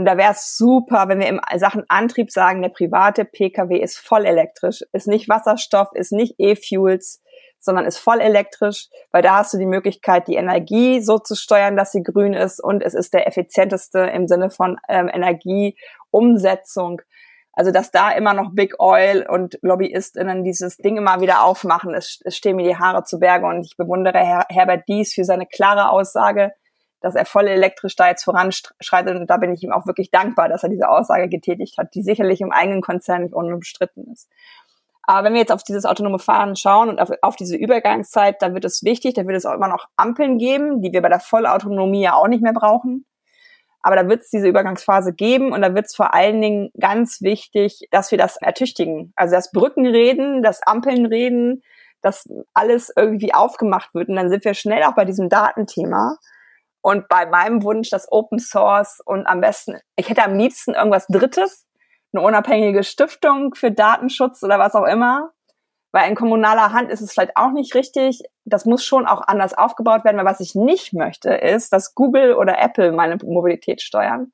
Und 0.00 0.06
da 0.06 0.16
wäre 0.16 0.32
es 0.32 0.56
super, 0.56 1.08
wenn 1.08 1.20
wir 1.20 1.28
in 1.28 1.42
Sachen 1.58 1.84
Antrieb 1.88 2.30
sagen, 2.30 2.62
der 2.62 2.70
private 2.70 3.26
Pkw 3.26 3.76
ist 3.76 3.98
voll 3.98 4.24
elektrisch, 4.24 4.82
ist 4.94 5.06
nicht 5.06 5.28
Wasserstoff, 5.28 5.88
ist 5.92 6.10
nicht 6.10 6.36
E-Fuels, 6.38 7.22
sondern 7.58 7.84
ist 7.84 7.98
voll 7.98 8.18
elektrisch, 8.22 8.88
weil 9.12 9.20
da 9.20 9.36
hast 9.36 9.52
du 9.52 9.58
die 9.58 9.66
Möglichkeit, 9.66 10.26
die 10.26 10.36
Energie 10.36 11.02
so 11.02 11.18
zu 11.18 11.34
steuern, 11.34 11.76
dass 11.76 11.92
sie 11.92 12.02
grün 12.02 12.32
ist 12.32 12.64
und 12.64 12.82
es 12.82 12.94
ist 12.94 13.12
der 13.12 13.26
effizienteste 13.26 13.98
im 13.98 14.26
Sinne 14.26 14.48
von 14.48 14.78
ähm, 14.88 15.10
Energieumsetzung. 15.12 17.02
Also, 17.52 17.70
dass 17.70 17.90
da 17.90 18.10
immer 18.12 18.32
noch 18.32 18.54
Big 18.54 18.80
Oil 18.80 19.26
und 19.28 19.58
LobbyistInnen 19.60 20.44
dieses 20.44 20.78
Ding 20.78 20.96
immer 20.96 21.20
wieder 21.20 21.44
aufmachen, 21.44 21.92
es, 21.92 22.22
es 22.24 22.38
stehen 22.38 22.56
mir 22.56 22.66
die 22.66 22.78
Haare 22.78 23.04
zu 23.04 23.18
Berge 23.18 23.44
und 23.44 23.66
ich 23.66 23.76
bewundere 23.76 24.20
Her 24.20 24.46
Herbert 24.48 24.84
Dies 24.88 25.12
für 25.12 25.24
seine 25.24 25.44
klare 25.44 25.90
Aussage, 25.90 26.52
dass 27.00 27.14
er 27.14 27.24
voll 27.24 27.48
elektrisch 27.48 27.96
da 27.96 28.08
jetzt 28.08 28.24
voranschreitet 28.24 29.16
und 29.16 29.28
da 29.28 29.36
bin 29.36 29.52
ich 29.52 29.62
ihm 29.62 29.72
auch 29.72 29.86
wirklich 29.86 30.10
dankbar, 30.10 30.48
dass 30.48 30.62
er 30.62 30.68
diese 30.68 30.88
Aussage 30.88 31.28
getätigt 31.28 31.78
hat, 31.78 31.94
die 31.94 32.02
sicherlich 32.02 32.40
im 32.40 32.52
eigenen 32.52 32.82
Konzern 32.82 33.22
nicht 33.22 33.34
unumstritten 33.34 34.12
ist. 34.12 34.28
Aber 35.02 35.24
wenn 35.24 35.32
wir 35.32 35.40
jetzt 35.40 35.52
auf 35.52 35.64
dieses 35.64 35.86
autonome 35.86 36.18
Fahren 36.18 36.54
schauen 36.56 36.88
und 36.88 37.00
auf, 37.00 37.10
auf 37.22 37.34
diese 37.34 37.56
Übergangszeit, 37.56 38.40
da 38.42 38.54
wird 38.54 38.64
es 38.64 38.84
wichtig, 38.84 39.14
da 39.14 39.26
wird 39.26 39.36
es 39.36 39.46
auch 39.46 39.54
immer 39.54 39.68
noch 39.68 39.86
Ampeln 39.96 40.38
geben, 40.38 40.82
die 40.82 40.92
wir 40.92 41.02
bei 41.02 41.08
der 41.08 41.20
Vollautonomie 41.20 42.02
ja 42.02 42.14
auch 42.14 42.28
nicht 42.28 42.42
mehr 42.42 42.52
brauchen. 42.52 43.06
Aber 43.82 43.96
da 43.96 44.08
wird 44.08 44.20
es 44.20 44.30
diese 44.30 44.46
Übergangsphase 44.46 45.14
geben 45.14 45.52
und 45.52 45.62
da 45.62 45.74
wird 45.74 45.86
es 45.86 45.96
vor 45.96 46.14
allen 46.14 46.40
Dingen 46.40 46.70
ganz 46.78 47.22
wichtig, 47.22 47.88
dass 47.90 48.10
wir 48.10 48.18
das 48.18 48.36
ertüchtigen. 48.36 49.12
Also 49.16 49.34
das 49.34 49.50
Brückenreden, 49.52 50.42
das 50.42 50.62
Ampelnreden, 50.62 51.62
dass 52.02 52.28
alles 52.52 52.92
irgendwie 52.94 53.32
aufgemacht 53.32 53.94
wird. 53.94 54.08
Und 54.10 54.16
dann 54.16 54.28
sind 54.28 54.44
wir 54.44 54.54
schnell 54.54 54.84
auch 54.84 54.94
bei 54.94 55.04
diesem 55.04 55.28
Datenthema. 55.28 56.16
Und 56.82 57.08
bei 57.08 57.26
meinem 57.26 57.62
Wunsch, 57.62 57.90
das 57.90 58.10
Open 58.10 58.38
Source 58.38 59.00
und 59.04 59.26
am 59.26 59.40
besten, 59.40 59.78
ich 59.96 60.08
hätte 60.08 60.24
am 60.24 60.36
liebsten 60.36 60.74
irgendwas 60.74 61.06
Drittes, 61.08 61.66
eine 62.12 62.22
unabhängige 62.22 62.82
Stiftung 62.82 63.54
für 63.54 63.70
Datenschutz 63.70 64.42
oder 64.42 64.58
was 64.58 64.74
auch 64.74 64.86
immer, 64.86 65.30
weil 65.92 66.08
in 66.08 66.16
kommunaler 66.16 66.72
Hand 66.72 66.90
ist 66.90 67.00
es 67.00 67.12
vielleicht 67.12 67.36
auch 67.36 67.50
nicht 67.50 67.74
richtig. 67.74 68.22
Das 68.44 68.64
muss 68.64 68.84
schon 68.84 69.06
auch 69.06 69.22
anders 69.26 69.54
aufgebaut 69.54 70.04
werden, 70.04 70.16
weil 70.16 70.24
was 70.24 70.40
ich 70.40 70.54
nicht 70.54 70.92
möchte, 70.92 71.34
ist, 71.34 71.72
dass 71.72 71.94
Google 71.94 72.34
oder 72.34 72.58
Apple 72.58 72.92
meine 72.92 73.16
Mobilität 73.16 73.82
steuern. 73.82 74.32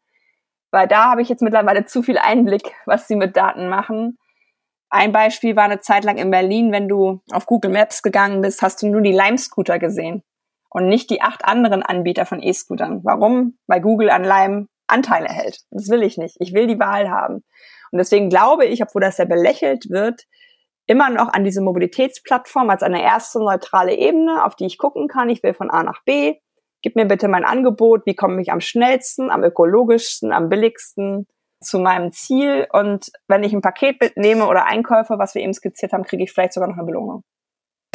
Weil 0.71 0.87
da 0.87 1.11
habe 1.11 1.23
ich 1.23 1.29
jetzt 1.29 1.43
mittlerweile 1.43 1.87
zu 1.87 2.03
viel 2.03 2.19
Einblick, 2.19 2.73
was 2.87 3.09
sie 3.09 3.17
mit 3.17 3.37
Daten 3.37 3.69
machen. 3.69 4.19
Ein 4.89 5.13
Beispiel 5.13 5.57
war 5.57 5.65
eine 5.65 5.81
Zeit 5.81 6.05
lang 6.05 6.17
in 6.17 6.31
Berlin, 6.31 6.73
wenn 6.73 6.89
du 6.89 7.21
auf 7.33 7.47
Google 7.47 7.73
Maps 7.73 8.03
gegangen 8.03 8.41
bist, 8.41 8.63
hast 8.63 8.83
du 8.83 8.87
nur 8.87 9.01
die 9.01 9.13
Lime-Scooter 9.13 9.79
gesehen 9.79 10.23
und 10.71 10.89
nicht 10.89 11.11
die 11.11 11.23
acht 11.23 11.45
anderen 11.45 11.83
Anbieter 11.83 12.27
von 12.27 12.43
E-Scootern. 12.43 13.01
Warum? 13.05 13.59
Weil 13.67 13.81
Google 13.81 14.11
an 14.11 14.25
Lime 14.25 14.67
Anteile 14.87 15.29
hält. 15.29 15.61
Das 15.71 15.89
will 15.89 16.03
ich 16.03 16.17
nicht. 16.17 16.37
Ich 16.39 16.53
will 16.53 16.67
die 16.67 16.79
Wahl 16.79 17.11
haben. 17.11 17.45
Und 17.91 17.99
deswegen 17.99 18.29
glaube 18.29 18.67
ich, 18.67 18.83
obwohl 18.83 19.03
das 19.03 19.19
ja 19.19 19.25
belächelt 19.25 19.91
wird, 19.91 20.27
immer 20.87 21.11
noch 21.11 21.33
an 21.33 21.45
diese 21.45 21.61
Mobilitätsplattform 21.61 22.71
als 22.71 22.83
eine 22.83 23.03
erste 23.03 23.39
neutrale 23.41 23.95
Ebene, 23.95 24.45
auf 24.45 24.55
die 24.55 24.67
ich 24.67 24.79
gucken 24.79 25.09
kann. 25.09 25.29
Ich 25.29 25.43
will 25.43 25.55
von 25.55 25.71
A 25.71 25.83
nach 25.83 26.03
B. 26.05 26.37
Gib 26.83 26.95
mir 26.95 27.07
bitte 27.07 27.29
mein 27.29 27.45
Angebot. 27.45 28.07
Wie 28.07 28.15
komme 28.15 28.41
ich 28.41 28.53
am 28.53 28.61
schnellsten, 28.61 29.31
am 29.31 29.43
ökologischsten, 29.43 30.33
am 30.33 30.49
billigsten 30.49 31.27
zu 31.61 31.81
meinem 31.81 32.13
Ziel? 32.13 32.69
Und 32.73 33.11
wenn 33.27 33.43
ich 33.43 33.53
ein 33.53 33.63
Paket 33.63 34.01
mitnehme 34.01 34.47
oder 34.47 34.67
Einkäufe, 34.67 35.19
was 35.19 35.35
wir 35.35 35.43
eben 35.43 35.55
skizziert 35.55 35.93
haben, 35.93 36.05
kriege 36.05 36.23
ich 36.23 36.33
vielleicht 36.33 36.53
sogar 36.53 36.69
noch 36.69 36.77
eine 36.77 36.87
Belohnung. 36.87 37.25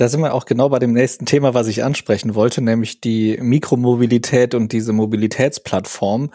Da 0.01 0.07
sind 0.07 0.21
wir 0.21 0.33
auch 0.33 0.45
genau 0.45 0.67
bei 0.67 0.79
dem 0.79 0.93
nächsten 0.93 1.27
Thema, 1.27 1.53
was 1.53 1.67
ich 1.67 1.83
ansprechen 1.83 2.33
wollte, 2.33 2.63
nämlich 2.63 3.01
die 3.01 3.37
Mikromobilität 3.39 4.55
und 4.55 4.71
diese 4.71 4.93
Mobilitätsplattform. 4.93 6.31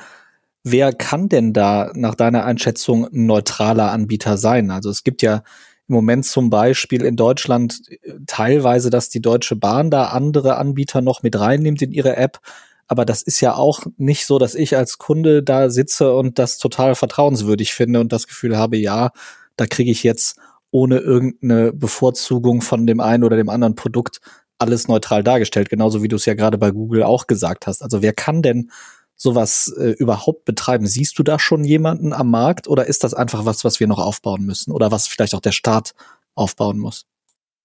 Wer 0.63 0.93
kann 0.93 1.29
denn 1.29 1.53
da 1.53 1.91
nach 1.97 2.15
deiner 2.15 2.45
Einschätzung 2.45 3.07
ein 3.07 3.27
neutraler 3.27 3.91
Anbieter 3.91 4.37
sein? 4.37 4.71
Also 4.71 4.89
es 4.89 5.03
gibt 5.03 5.21
ja 5.21 5.43
im 5.89 5.97
Moment 5.97 6.27
zum 6.27 6.49
Beispiel 6.49 7.05
in 7.05 7.17
Deutschland 7.17 7.81
teilweise, 8.29 8.89
dass 8.89 9.09
die 9.09 9.21
Deutsche 9.21 9.57
Bahn 9.57 9.91
da 9.91 10.11
andere 10.11 10.59
Anbieter 10.59 11.01
noch 11.01 11.25
mit 11.25 11.37
reinnimmt 11.37 11.83
in 11.83 11.91
ihre 11.91 12.15
App. 12.15 12.39
Aber 12.87 13.05
das 13.05 13.23
ist 13.23 13.41
ja 13.41 13.57
auch 13.57 13.81
nicht 13.97 14.27
so, 14.27 14.39
dass 14.39 14.55
ich 14.55 14.77
als 14.77 14.99
Kunde 14.99 15.43
da 15.43 15.71
sitze 15.71 16.15
und 16.15 16.39
das 16.39 16.59
total 16.59 16.95
vertrauenswürdig 16.95 17.75
finde 17.75 17.99
und 17.99 18.13
das 18.13 18.29
Gefühl 18.29 18.57
habe, 18.57 18.77
ja, 18.77 19.11
da 19.57 19.67
kriege 19.67 19.91
ich 19.91 20.05
jetzt 20.05 20.39
ohne 20.71 20.99
irgendeine 20.99 21.73
Bevorzugung 21.73 22.61
von 22.61 22.87
dem 22.87 23.01
einen 23.01 23.25
oder 23.25 23.37
dem 23.37 23.49
anderen 23.49 23.75
Produkt 23.75 24.21
alles 24.59 24.89
neutral 24.89 25.23
dargestellt, 25.23 25.69
genauso 25.69 26.03
wie 26.03 26.09
du 26.09 26.17
es 26.17 26.27
ja 26.27 26.35
gerade 26.35 26.59
bei 26.59 26.71
Google 26.71 27.03
auch 27.03 27.27
gesagt 27.27 27.67
hast. 27.67 27.83
Also 27.83 28.03
wer 28.03 28.13
kann 28.13 28.43
denn 28.43 28.71
sowas 29.15 29.75
äh, 29.79 29.91
überhaupt 29.91 30.45
betreiben? 30.45 30.87
Siehst 30.87 31.19
du 31.19 31.23
da 31.23 31.39
schon 31.39 31.65
jemanden 31.65 32.13
am 32.13 32.31
Markt 32.31 32.69
oder 32.69 32.87
ist 32.87 33.05
das 33.05 33.15
einfach 33.15 33.45
was, 33.45 33.65
was 33.65 33.81
wir 33.81 33.87
noch 33.87 33.99
aufbauen 33.99 34.45
müssen 34.45 34.73
oder 34.73 34.91
was 34.91 35.07
vielleicht 35.07 35.35
auch 35.35 35.41
der 35.41 35.53
Staat 35.53 35.95
aufbauen 36.35 36.79
muss? 36.79 37.07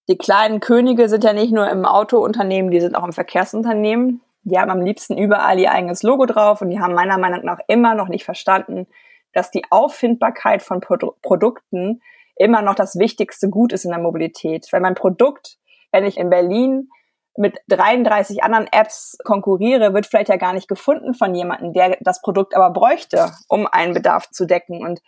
Die 0.10 0.18
kleinen 0.18 0.60
Könige 0.60 1.10
sind 1.10 1.24
ja 1.24 1.34
nicht 1.34 1.54
nur 1.54 1.70
im 1.70 1.86
Autounternehmen, 1.86 2.72
die 2.72 2.82
sind 2.82 2.96
auch 2.96 3.06
im 3.06 3.14
Verkehrsunternehmen. 3.14 4.22
Die 4.44 4.58
haben 4.58 4.72
am 4.72 4.82
liebsten 4.82 5.18
überall 5.18 5.60
ihr 5.60 5.72
eigenes 5.72 6.02
Logo 6.02 6.26
drauf 6.26 6.62
und 6.62 6.70
die 6.70 6.80
haben 6.80 6.96
meiner 6.96 7.20
Meinung 7.20 7.46
nach 7.46 7.60
immer 7.68 7.94
noch 7.94 8.08
nicht 8.08 8.26
verstanden, 8.26 8.88
dass 9.34 9.52
die 9.52 9.64
Auffindbarkeit 9.70 10.64
von 10.64 10.82
Pro 10.82 11.14
Produkten 11.22 12.02
immer 12.41 12.62
noch 12.62 12.75
das 12.75 12.97
wichtigste 12.97 13.49
Gut 13.49 13.71
ist 13.71 13.86
in 13.86 13.91
der 13.91 13.99
Mobilität. 13.99 14.67
Weil 14.71 14.82
mein 14.82 14.95
Produkt, 14.95 15.58
wenn 15.91 16.06
ich 16.06 16.17
in 16.17 16.30
Berlin 16.30 16.89
mit 17.38 17.60
33 17.69 18.43
anderen 18.43 18.67
Apps 18.71 19.17
konkurriere, 19.23 19.93
wird 19.93 20.06
vielleicht 20.06 20.30
ja 20.30 20.38
gar 20.38 20.54
nicht 20.54 20.67
gefunden 20.67 21.13
von 21.13 21.34
jemandem, 21.34 21.73
der 21.73 21.97
das 22.01 22.21
Produkt 22.21 22.56
aber 22.56 22.71
bräuchte, 22.71 23.32
um 23.47 23.67
einen 23.67 23.93
Bedarf 23.93 24.30
zu 24.32 24.45
decken. 24.45 24.84
Und 24.86 25.01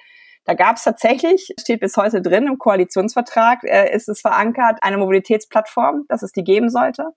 da 0.46 0.54
gab 0.54 0.78
es 0.78 0.84
tatsächlich, 0.84 1.54
steht 1.60 1.80
bis 1.80 1.98
heute 1.98 2.22
drin 2.22 2.48
im 2.48 2.58
Koalitionsvertrag, 2.58 3.64
äh, 3.64 3.94
ist 3.94 4.10
es 4.10 4.22
verankert, 4.22 4.80
eine 4.82 4.98
Mobilitätsplattform, 4.98 6.06
dass 6.08 6.22
es 6.22 6.32
die 6.32 6.44
geben 6.44 6.70
sollte. 6.70 7.10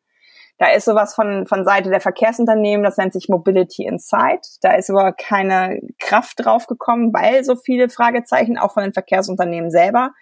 Da 0.59 0.69
ist 0.69 0.87
sowas 0.87 1.15
von, 1.15 1.47
von 1.47 1.65
Seite 1.65 1.91
der 1.91 2.01
Verkehrsunternehmen, 2.01 2.83
das 2.83 2.97
nennt 2.97 3.13
sich 3.13 3.29
Mobility 3.29 3.85
Insight. 3.85 4.47
Da 4.63 4.75
ist 4.75 4.89
aber 4.89 5.13
keine 5.13 5.81
Kraft 5.99 6.45
drauf 6.45 6.67
gekommen, 6.67 7.13
weil 7.13 7.45
so 7.45 7.57
viele 7.57 7.91
Fragezeichen 7.91 8.57
auch 8.57 8.73
von 8.73 8.83
den 8.83 8.95
Verkehrsunternehmen 8.95 9.71
selber 9.71 10.13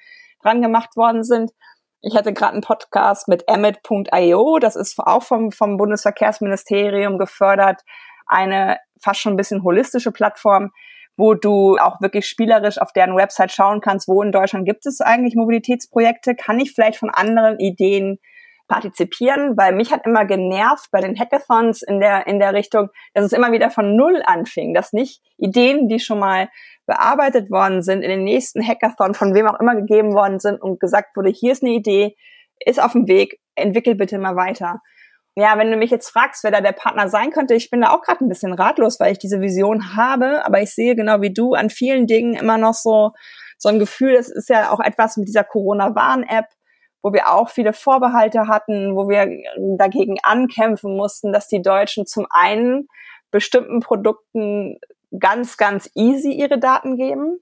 dran 0.43 0.61
gemacht 0.61 0.97
worden 0.97 1.23
sind. 1.23 1.53
Ich 2.03 2.17
hatte 2.17 2.33
gerade 2.33 2.53
einen 2.53 2.63
Podcast 2.63 3.29
mit 3.29 3.45
Emmet.io, 3.47 4.59
das 4.59 4.77
ist 4.77 4.99
auch 4.99 5.23
vom, 5.23 5.53
vom 5.53 5.77
Bundesverkehrsministerium 5.79 7.17
gefördert, 7.17 7.83
eine 8.27 8.79
fast 9.01 9.21
schon 9.21 9.35
ein 9.35 9.39
bisschen 9.39 9.63
holistische 9.63 10.13
Plattform, 10.13 10.71
wo 11.17 11.35
du 11.35 11.77
auch 11.79 12.01
wirklich 12.01 12.27
spielerisch 12.27 12.79
auf 12.79 12.93
deren 12.93 13.17
Website 13.17 13.53
schauen 13.53 13.81
kannst, 13.81 14.09
wo 14.09 14.21
in 14.21 14.33
Deutschland 14.33 14.67
gibt 14.67 14.85
es 14.85 15.01
eigentlich 15.01 15.37
Mobilitätsprojekte, 15.37 16.35
kann 16.35 16.59
ich 16.59 16.73
vielleicht 16.73 16.99
von 16.99 17.11
anderen 17.11 17.59
Ideen 17.59 18.19
partizipieren, 18.69 19.57
weil 19.57 19.75
mich 19.75 19.93
hat 19.93 20.07
immer 20.07 20.25
genervt 20.25 20.91
bei 20.91 21.01
den 21.01 21.19
Hackathons 21.19 21.83
in 21.83 22.01
der, 22.01 22.27
in 22.27 22.39
der 22.39 22.55
Richtung, 22.55 22.89
dass 23.13 23.25
es 23.25 23.33
immer 23.33 23.53
wieder 23.53 23.71
von 23.71 23.97
Null 23.97 24.23
anfing, 24.25 24.75
dass 24.75 24.93
nicht 24.93 25.23
Ideen, 25.37 25.89
die 25.89 26.01
schon 26.01 26.19
mal 26.19 26.49
bearbeitet 26.87 27.51
worden 27.51 27.83
sind, 27.83 28.03
in 28.03 28.11
den 28.11 28.25
nächsten 28.25 28.67
Hackathon 28.67 29.15
von 29.15 29.35
wem 29.35 29.47
auch 29.47 29.61
immer 29.61 29.75
gegeben 29.75 30.15
worden 30.15 30.39
sind 30.39 30.61
und 30.61 30.81
gesagt 30.81 31.17
wurde, 31.17 31.31
hier 31.31 31.53
ist 31.53 31.63
eine 31.63 31.73
Idee, 31.73 32.17
ist 32.65 32.83
auf 32.83 32.93
dem 32.93 33.07
Weg, 33.07 33.41
entwickel 33.55 33.95
bitte 33.95 34.19
mal 34.19 34.37
weiter. 34.37 34.81
Ja, 35.37 35.59
wenn 35.59 35.71
du 35.71 35.77
mich 35.77 35.91
jetzt 35.91 36.11
fragst, 36.11 36.45
wer 36.45 36.53
da 36.53 36.61
der 36.61 36.73
Partner 36.73 37.09
sein 37.09 37.31
könnte, 37.31 37.55
ich 37.55 37.69
bin 37.69 37.81
da 37.81 37.91
auch 37.91 38.03
gerade 38.03 38.25
ein 38.25 38.29
bisschen 38.29 38.53
ratlos, 38.53 39.01
weil 39.01 39.13
ich 39.13 39.19
diese 39.19 39.41
Vision 39.41 39.97
habe, 39.97 40.45
aber 40.47 40.63
ich 40.63 40.73
sehe 40.73 40.95
genau 40.95 41.21
wie 41.23 41.33
du 41.33 41.55
an 41.55 41.71
vielen 41.71 42.07
Dingen 42.07 42.35
immer 42.35 42.57
noch 42.57 42.75
so 42.75 43.13
so 43.59 43.69
ein 43.69 43.79
Gefühl, 43.79 44.15
das 44.15 44.29
ist 44.29 44.49
ja 44.49 44.71
auch 44.71 44.81
etwas 44.81 45.17
mit 45.17 45.27
dieser 45.27 45.43
Corona-Warn-App, 45.43 46.47
wo 47.05 47.13
wir 47.13 47.31
auch 47.31 47.51
viele 47.51 47.75
Vorbehalte 47.75 48.49
hatten, 48.49 48.97
wo 48.97 49.11
wir 49.11 49.29
dagegen 49.77 50.17
ankämpfen 50.23 50.97
mussten, 50.97 51.35
dass 51.35 51.49
die 51.49 51.61
Deutschen 51.61 52.07
zum 52.07 52.27
einen 52.31 52.89
bestimmten 53.31 53.81
Produkten 53.81 54.79
ganz, 55.21 55.59
ganz 55.59 55.91
easy 55.95 56.33
ihre 56.33 56.59
Daten 56.59 56.97
geben. 56.97 57.41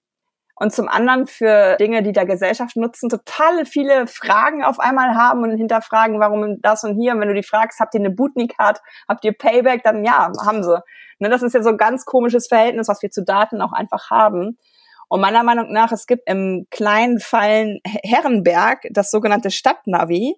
und 0.57 0.73
zum 0.73 0.89
anderen 0.89 1.27
für 1.27 1.77
Dinge, 1.77 2.03
die 2.03 2.13
der 2.13 2.27
Gesellschaft 2.27 2.77
nutzen, 2.77 3.09
total 3.09 3.65
viele 3.65 4.07
Fragen 4.07 4.63
auf 4.63 4.79
einmal 4.79 5.15
haben 5.17 5.43
und 5.43 5.57
hinterfragen, 5.57 6.21
warum 6.21 6.61
das 6.61 6.85
und 6.85 6.97
hier. 7.01 7.13
Und 7.13 7.21
wenn 7.21 7.29
du 7.29 7.35
die 7.35 7.43
fragst, 7.43 7.81
habt 7.81 7.95
ihr 7.95 8.01
eine 8.01 8.11
Bootnik-Card, 8.11 8.81
habt 9.09 9.25
ihr 9.25 9.33
Payback, 9.33 9.83
dann 9.83 10.05
ja, 10.05 10.31
haben 10.45 10.63
sie. 10.63 10.79
Ne, 11.19 11.31
das 11.31 11.43
ist 11.43 11.55
ja 11.55 11.63
so 11.63 11.71
ein 11.71 11.79
ganz 11.79 12.05
komisches 12.05 12.49
Verhältnis, 12.49 12.89
was 12.89 13.03
wir 13.03 13.11
zu 13.11 13.25
Daten 13.25 13.63
auch 13.63 13.73
einfach 13.73 14.11
haben. 14.11 14.59
Und 15.09 15.21
meiner 15.21 15.43
Meinung 15.43 15.73
nach, 15.73 15.93
es 15.93 16.07
gibt 16.07 16.29
im 16.29 16.67
kleinen 16.71 17.21
Fallen 17.21 17.81
Herrenberg 17.85 18.87
das 18.91 19.11
sogenannte 19.11 19.51
Stadtnavi, 19.51 20.35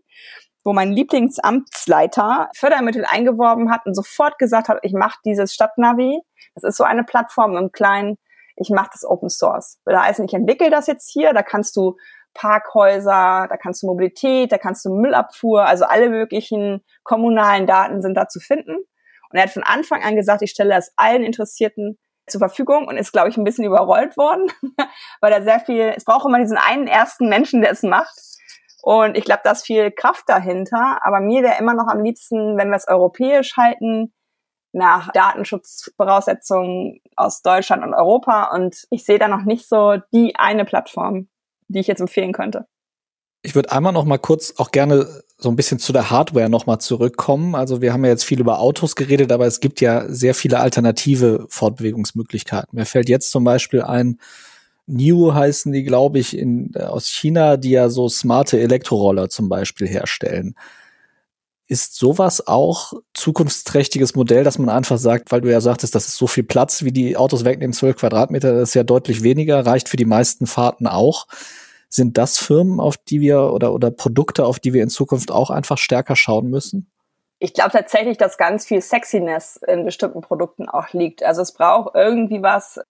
wo 0.65 0.73
mein 0.73 0.93
Lieblingsamtsleiter 0.93 2.51
Fördermittel 2.57 3.05
eingeworben 3.05 3.71
hat 3.71 3.87
und 3.87 3.95
sofort 3.95 4.39
gesagt 4.39 4.69
hat, 4.69 4.79
ich 4.83 4.93
mache 4.93 5.19
dieses 5.25 5.55
Stadtnavi. 5.55 6.21
Das 6.55 6.65
ist 6.65 6.77
so 6.77 6.85
eine 6.85 7.05
Plattform 7.05 7.57
im 7.57 7.71
Kleinen 7.71 8.17
ich 8.57 8.71
mache 8.71 8.91
das 8.93 9.05
Open 9.05 9.29
Source. 9.29 9.79
Da 9.85 10.05
heißt 10.05 10.21
ich 10.21 10.35
entwickle 10.35 10.71
das 10.71 10.87
jetzt 10.87 11.11
hier, 11.11 11.33
da 11.33 11.43
kannst 11.43 11.77
du 11.77 11.97
Parkhäuser, 12.35 13.47
da 13.49 13.57
kannst 13.57 13.83
du 13.83 13.87
Mobilität, 13.87 14.51
da 14.51 14.59
kannst 14.59 14.85
du 14.85 14.95
Müllabfuhr, 14.95 15.67
also 15.67 15.85
alle 15.85 16.09
möglichen 16.09 16.85
kommunalen 17.05 17.67
Daten 17.67 18.03
sind 18.03 18.15
da 18.15 18.29
zu 18.29 18.41
finden. 18.41 18.75
Und 18.75 19.39
er 19.39 19.45
hat 19.45 19.51
von 19.51 19.63
Anfang 19.63 20.03
an 20.03 20.17
gesagt, 20.17 20.43
ich 20.43 20.51
stelle 20.51 20.75
das 20.75 20.93
allen 20.97 21.23
Interessierten 21.23 21.99
zur 22.27 22.41
Verfügung 22.41 22.87
und 22.87 22.97
ist, 22.97 23.13
glaube 23.13 23.29
ich, 23.29 23.37
ein 23.37 23.45
bisschen 23.45 23.65
überrollt 23.65 24.17
worden, 24.17 24.51
weil 25.21 25.33
er 25.33 25.43
sehr 25.43 25.61
viel, 25.61 25.93
es 25.97 26.05
braucht 26.05 26.27
immer 26.27 26.39
diesen 26.39 26.59
einen 26.59 26.87
ersten 26.87 27.29
Menschen, 27.29 27.61
der 27.61 27.73
es 27.73 27.83
macht. 27.83 28.15
Und 28.83 29.17
ich 29.17 29.25
glaube, 29.25 29.41
da 29.45 29.53
ist 29.53 29.65
viel 29.65 29.91
Kraft 29.91 30.25
dahinter. 30.27 30.99
Aber 31.03 31.21
mir 31.21 31.43
wäre 31.43 31.59
immer 31.59 31.75
noch 31.75 31.89
am 31.89 32.03
liebsten, 32.03 32.59
wenn 32.59 32.69
wir 32.69 32.77
es 32.77 32.89
europäisch 32.89 33.57
halten, 33.57 34.13
nach 34.73 35.11
Datenschutzvoraussetzungen 35.13 37.01
aus 37.17 37.43
Deutschland 37.43 37.83
und 37.85 37.95
Europa. 37.95 38.51
Und 38.55 38.85
ich 38.91 39.05
sehe 39.05 39.19
da 39.19 39.29
noch 39.29 39.45
nicht 39.45 39.69
so 39.69 39.97
die 40.13 40.37
eine 40.37 40.65
Plattform, 40.65 41.29
die 41.69 41.81
ich 41.81 41.87
jetzt 41.87 42.01
empfehlen 42.01 42.33
könnte. 42.33 42.67
Ich 43.45 43.55
würde 43.55 43.71
einmal 43.71 43.93
noch 43.93 44.05
mal 44.05 44.19
kurz 44.19 44.55
auch 44.57 44.71
gerne 44.71 45.23
so 45.37 45.51
ein 45.51 45.57
bisschen 45.57 45.79
zu 45.79 45.93
der 45.93 46.11
Hardware 46.11 46.49
noch 46.49 46.67
mal 46.67 46.79
zurückkommen. 46.79 47.55
Also 47.55 47.83
wir 47.83 47.93
haben 47.93 48.05
ja 48.05 48.11
jetzt 48.11 48.25
viel 48.25 48.41
über 48.41 48.59
Autos 48.59 48.97
geredet, 48.97 49.31
aber 49.31 49.47
es 49.47 49.61
gibt 49.61 49.81
ja 49.81 50.07
sehr 50.09 50.35
viele 50.35 50.59
alternative 50.59 51.47
Fortbewegungsmöglichkeiten. 51.51 52.71
Mir 52.73 52.87
fällt 52.87 53.09
jetzt 53.09 53.31
zum 53.31 53.45
Beispiel 53.45 53.83
ein, 53.83 54.19
New 54.87 55.33
heißen 55.33 55.73
die, 55.73 55.83
glaube 55.83 56.19
ich, 56.19 56.37
in, 56.37 56.73
äh, 56.75 56.83
aus 56.83 57.09
China, 57.09 57.57
die 57.57 57.71
ja 57.71 57.89
so 57.89 58.09
smarte 58.09 58.61
Elektroroller 58.61 59.29
zum 59.29 59.49
Beispiel 59.49 59.87
herstellen. 59.87 60.55
Ist 61.67 61.97
sowas 61.97 62.47
auch 62.47 62.93
zukunftsträchtiges 63.15 64.15
Modell, 64.15 64.45
dass 64.45 64.59
man 64.59 64.69
einfach 64.69 64.99
sagt, 64.99 65.33
weil 65.33 65.41
du 65.41 65.51
ja 65.51 65.63
sagtest, 65.63 65.95
das 65.95 66.09
ist 66.09 66.17
so 66.17 66.27
viel 66.27 66.45
Platz, 66.45 66.85
wie 66.85 66.93
die 66.93 67.17
Autos 67.17 67.45
wegnehmen, 67.45 67.73
12 67.73 67.97
Quadratmeter, 67.97 68.53
das 68.53 68.71
ist 68.71 68.75
ja 68.75 68.83
deutlich 68.83 69.23
weniger, 69.23 69.65
reicht 69.65 69.89
für 69.89 69.97
die 69.97 70.05
meisten 70.05 70.47
Fahrten 70.47 70.87
auch. 70.87 71.27
Sind 71.95 72.19
das 72.19 72.39
Firmen, 72.39 72.81
auf 72.81 72.97
die 72.97 73.21
wir 73.21 73.53
oder, 73.53 73.73
oder 73.73 73.93
Produkte, 73.93 74.47
auf 74.47 74.59
die 74.59 74.73
wir 74.73 74.83
in 74.83 74.89
Zukunft 74.89 75.31
auch 75.31 75.49
einfach 75.51 75.79
stärker 75.79 76.17
schauen 76.17 76.51
müssen? 76.51 76.91
Ich 77.39 77.55
glaube 77.55 77.71
tatsächlich, 77.71 78.19
dass 78.19 78.37
ganz 78.37 78.67
viel 78.67 78.81
Sexiness 78.81 79.61
in 79.65 79.85
bestimmten 79.85 80.21
Produkten 80.21 80.69
auch 80.69 80.93
liegt. 80.93 81.23
Also 81.23 81.41
es 81.41 81.53
braucht 81.53 81.95
irgendwie 81.95 82.43
was, 82.43 82.81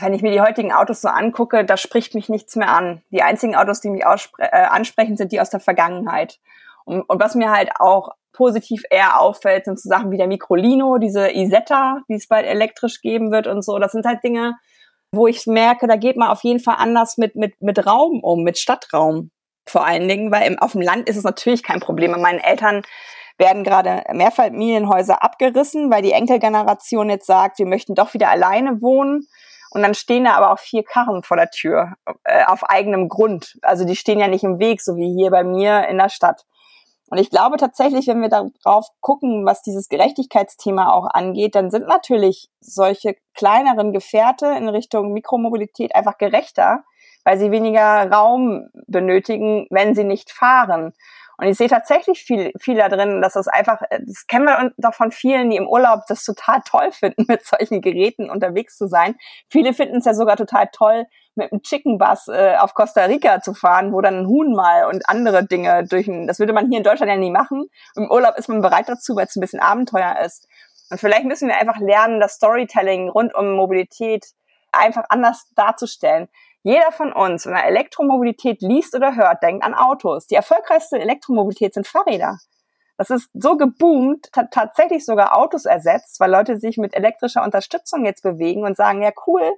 wenn 0.00 0.14
ich 0.14 0.22
mir 0.22 0.30
die 0.30 0.40
heutigen 0.40 0.72
Autos 0.72 1.00
so 1.00 1.08
angucke, 1.08 1.64
da 1.64 1.76
spricht 1.76 2.14
mich 2.14 2.28
nichts 2.28 2.54
mehr 2.54 2.68
an. 2.68 3.02
Die 3.10 3.22
einzigen 3.22 3.56
Autos, 3.56 3.80
die 3.80 3.90
mich 3.90 4.04
äh, 4.38 4.48
ansprechen, 4.48 5.16
sind 5.16 5.32
die 5.32 5.40
aus 5.40 5.50
der 5.50 5.58
Vergangenheit. 5.58 6.38
Und, 6.84 7.00
und 7.00 7.20
was 7.20 7.34
mir 7.34 7.50
halt 7.50 7.70
auch 7.80 8.10
positiv 8.32 8.84
eher 8.90 9.20
auffällt, 9.20 9.64
sind 9.64 9.80
so 9.80 9.88
Sachen 9.88 10.12
wie 10.12 10.18
der 10.18 10.28
Microlino, 10.28 10.98
diese 10.98 11.34
Isetta, 11.34 12.02
die 12.08 12.14
es 12.14 12.28
bald 12.28 12.46
elektrisch 12.46 13.00
geben 13.00 13.32
wird 13.32 13.48
und 13.48 13.62
so. 13.62 13.80
Das 13.80 13.90
sind 13.90 14.06
halt 14.06 14.22
Dinge, 14.22 14.54
wo 15.16 15.26
ich 15.26 15.46
merke, 15.46 15.86
da 15.86 15.96
geht 15.96 16.16
man 16.16 16.28
auf 16.28 16.44
jeden 16.44 16.60
Fall 16.60 16.76
anders 16.78 17.16
mit, 17.16 17.34
mit, 17.34 17.60
mit 17.60 17.86
Raum 17.86 18.20
um, 18.22 18.42
mit 18.42 18.58
Stadtraum 18.58 19.30
vor 19.68 19.84
allen 19.84 20.06
Dingen, 20.08 20.30
weil 20.30 20.46
im, 20.46 20.58
auf 20.58 20.72
dem 20.72 20.80
Land 20.80 21.08
ist 21.08 21.16
es 21.16 21.24
natürlich 21.24 21.62
kein 21.62 21.80
Problem. 21.80 22.12
Meine 22.12 22.44
Eltern 22.44 22.82
werden 23.38 23.64
gerade 23.64 24.04
Mehrfamilienhäuser 24.12 25.22
abgerissen, 25.22 25.90
weil 25.90 26.02
die 26.02 26.12
Enkelgeneration 26.12 27.10
jetzt 27.10 27.26
sagt, 27.26 27.58
wir 27.58 27.66
möchten 27.66 27.94
doch 27.94 28.14
wieder 28.14 28.30
alleine 28.30 28.80
wohnen. 28.80 29.26
Und 29.70 29.82
dann 29.82 29.94
stehen 29.94 30.24
da 30.24 30.34
aber 30.34 30.52
auch 30.52 30.58
vier 30.58 30.84
Karren 30.84 31.22
vor 31.22 31.36
der 31.36 31.50
Tür 31.50 31.94
äh, 32.24 32.44
auf 32.44 32.64
eigenem 32.64 33.08
Grund. 33.08 33.58
Also 33.62 33.84
die 33.84 33.96
stehen 33.96 34.20
ja 34.20 34.28
nicht 34.28 34.44
im 34.44 34.58
Weg, 34.58 34.80
so 34.80 34.96
wie 34.96 35.12
hier 35.12 35.30
bei 35.30 35.44
mir 35.44 35.88
in 35.88 35.98
der 35.98 36.08
Stadt. 36.08 36.46
Und 37.08 37.18
ich 37.18 37.30
glaube 37.30 37.56
tatsächlich, 37.56 38.08
wenn 38.08 38.20
wir 38.20 38.28
darauf 38.28 38.88
gucken, 39.00 39.46
was 39.46 39.62
dieses 39.62 39.88
Gerechtigkeitsthema 39.88 40.92
auch 40.92 41.06
angeht, 41.06 41.54
dann 41.54 41.70
sind 41.70 41.86
natürlich 41.86 42.48
solche 42.60 43.14
kleineren 43.34 43.92
Gefährte 43.92 44.46
in 44.46 44.68
Richtung 44.68 45.12
Mikromobilität 45.12 45.94
einfach 45.94 46.18
gerechter, 46.18 46.82
weil 47.24 47.38
sie 47.38 47.52
weniger 47.52 48.10
Raum 48.10 48.68
benötigen, 48.86 49.66
wenn 49.70 49.94
sie 49.94 50.04
nicht 50.04 50.30
fahren. 50.32 50.94
Und 51.38 51.48
ich 51.48 51.56
sehe 51.56 51.68
tatsächlich 51.68 52.22
viel, 52.22 52.52
viel 52.58 52.76
da 52.76 52.88
drin, 52.88 53.20
dass 53.20 53.34
das 53.34 53.48
einfach, 53.48 53.80
das 53.90 54.26
kennen 54.26 54.46
wir 54.46 54.72
doch 54.78 54.94
von 54.94 55.12
vielen, 55.12 55.50
die 55.50 55.56
im 55.56 55.68
Urlaub 55.68 56.02
das 56.08 56.24
total 56.24 56.60
toll 56.64 56.92
finden, 56.92 57.24
mit 57.28 57.44
solchen 57.44 57.80
Geräten 57.80 58.30
unterwegs 58.30 58.76
zu 58.76 58.88
sein. 58.88 59.16
Viele 59.48 59.74
finden 59.74 59.98
es 59.98 60.04
ja 60.04 60.14
sogar 60.14 60.36
total 60.36 60.68
toll, 60.72 61.06
mit 61.34 61.52
einem 61.52 61.62
Chicken 61.62 61.98
Bus 61.98 62.28
äh, 62.28 62.56
auf 62.58 62.72
Costa 62.72 63.04
Rica 63.04 63.42
zu 63.42 63.52
fahren, 63.52 63.92
wo 63.92 64.00
dann 64.00 64.20
ein 64.20 64.26
Huhn 64.26 64.54
mal 64.54 64.86
und 64.86 65.06
andere 65.08 65.44
Dinge 65.44 65.84
durch 65.84 66.08
ein, 66.08 66.26
das 66.26 66.38
würde 66.38 66.54
man 66.54 66.68
hier 66.68 66.78
in 66.78 66.84
Deutschland 66.84 67.10
ja 67.10 67.18
nie 67.18 67.30
machen. 67.30 67.66
Im 67.94 68.10
Urlaub 68.10 68.36
ist 68.38 68.48
man 68.48 68.62
bereit 68.62 68.88
dazu, 68.88 69.14
weil 69.16 69.26
es 69.26 69.36
ein 69.36 69.40
bisschen 69.40 69.60
Abenteuer 69.60 70.18
ist. 70.24 70.48
Und 70.90 70.98
vielleicht 70.98 71.24
müssen 71.24 71.48
wir 71.48 71.58
einfach 71.58 71.78
lernen, 71.78 72.20
das 72.20 72.34
Storytelling 72.34 73.10
rund 73.10 73.34
um 73.34 73.52
Mobilität 73.52 74.24
einfach 74.72 75.04
anders 75.10 75.46
darzustellen. 75.54 76.28
Jeder 76.66 76.90
von 76.90 77.12
uns, 77.12 77.46
wenn 77.46 77.54
er 77.54 77.66
Elektromobilität 77.66 78.60
liest 78.60 78.96
oder 78.96 79.14
hört, 79.14 79.40
denkt 79.40 79.62
an 79.64 79.72
Autos. 79.72 80.26
Die 80.26 80.34
erfolgreichste 80.34 80.98
Elektromobilität 80.98 81.74
sind 81.74 81.86
Fahrräder. 81.86 82.38
Das 82.98 83.10
ist 83.10 83.30
so 83.34 83.56
geboomt, 83.56 84.30
tatsächlich 84.32 85.04
sogar 85.04 85.38
Autos 85.38 85.64
ersetzt, 85.64 86.18
weil 86.18 86.32
Leute 86.32 86.58
sich 86.58 86.76
mit 86.76 86.96
elektrischer 86.96 87.44
Unterstützung 87.44 88.04
jetzt 88.04 88.24
bewegen 88.24 88.64
und 88.64 88.76
sagen, 88.76 89.00
ja 89.00 89.12
cool, 89.28 89.48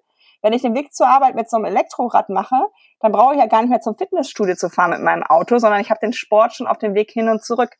wenn 0.42 0.52
ich 0.52 0.60
den 0.60 0.74
Weg 0.74 0.92
zur 0.92 1.08
Arbeit 1.08 1.34
mit 1.34 1.48
so 1.48 1.56
einem 1.56 1.64
Elektrorad 1.64 2.28
mache, 2.28 2.66
dann 3.00 3.12
brauche 3.12 3.32
ich 3.32 3.40
ja 3.40 3.46
gar 3.46 3.62
nicht 3.62 3.70
mehr 3.70 3.80
zum 3.80 3.96
Fitnessstudio 3.96 4.56
zu 4.56 4.68
fahren 4.68 4.90
mit 4.90 5.00
meinem 5.00 5.22
Auto, 5.22 5.56
sondern 5.56 5.80
ich 5.80 5.88
habe 5.88 6.00
den 6.00 6.12
Sport 6.12 6.52
schon 6.52 6.66
auf 6.66 6.76
dem 6.76 6.92
Weg 6.92 7.10
hin 7.10 7.30
und 7.30 7.42
zurück. 7.42 7.70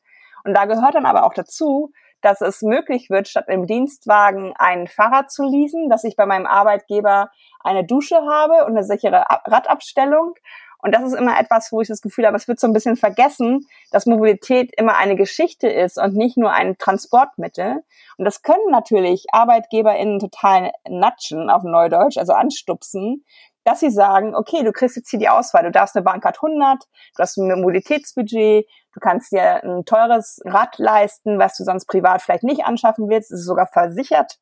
Und 0.43 0.55
da 0.55 0.65
gehört 0.65 0.95
dann 0.95 1.05
aber 1.05 1.23
auch 1.23 1.35
dazu, 1.35 1.91
dass 2.21 2.41
es 2.41 2.61
möglich 2.61 3.09
wird, 3.09 3.27
statt 3.27 3.45
im 3.47 3.65
Dienstwagen 3.65 4.53
ein 4.57 4.87
Fahrrad 4.87 5.31
zu 5.31 5.43
leasen, 5.43 5.89
dass 5.89 6.03
ich 6.03 6.15
bei 6.15 6.25
meinem 6.25 6.45
Arbeitgeber 6.45 7.31
eine 7.61 7.85
Dusche 7.85 8.17
habe 8.17 8.65
und 8.65 8.71
eine 8.71 8.83
sichere 8.83 9.25
Radabstellung. 9.45 10.35
Und 10.81 10.95
das 10.95 11.03
ist 11.03 11.13
immer 11.13 11.37
etwas, 11.37 11.71
wo 11.71 11.81
ich 11.81 11.89
das 11.89 12.01
Gefühl 12.01 12.25
habe, 12.25 12.37
es 12.37 12.47
wird 12.47 12.59
so 12.59 12.67
ein 12.67 12.73
bisschen 12.73 12.95
vergessen, 12.95 13.67
dass 13.91 14.05
Mobilität 14.05 14.71
immer 14.77 14.97
eine 14.97 15.17
Geschichte 15.17 15.67
ist 15.67 15.97
und 15.97 16.15
nicht 16.15 16.37
nur 16.37 16.53
ein 16.53 16.77
Transportmittel. 16.77 17.83
Und 18.17 18.25
das 18.25 18.43
können 18.43 18.71
natürlich 18.71 19.25
ArbeitgeberInnen 19.33 20.19
total 20.19 20.71
natschen 20.87 21.49
auf 21.49 21.63
Neudeutsch, 21.63 22.17
also 22.17 22.31
anstupsen, 22.31 23.25
dass 23.65 23.81
sie 23.81 23.91
sagen, 23.91 24.35
okay, 24.35 24.63
du 24.63 24.71
kriegst 24.71 24.95
jetzt 24.95 25.09
hier 25.09 25.19
die 25.19 25.29
Auswahl, 25.29 25.63
du 25.63 25.71
darfst 25.71 25.95
eine 25.95 26.03
Bahncard 26.03 26.37
100, 26.37 26.83
du 27.15 27.21
hast 27.21 27.37
ein 27.37 27.59
Mobilitätsbudget, 27.59 28.65
du 28.99 29.07
kannst 29.07 29.31
dir 29.31 29.63
ein 29.63 29.85
teures 29.85 30.39
Rad 30.45 30.77
leisten, 30.77 31.39
was 31.39 31.55
du 31.55 31.63
sonst 31.63 31.85
privat 31.85 32.21
vielleicht 32.21 32.43
nicht 32.43 32.65
anschaffen 32.65 33.09
willst, 33.09 33.31
es 33.31 33.41
ist 33.41 33.45
sogar 33.45 33.67
versichert, 33.67 34.37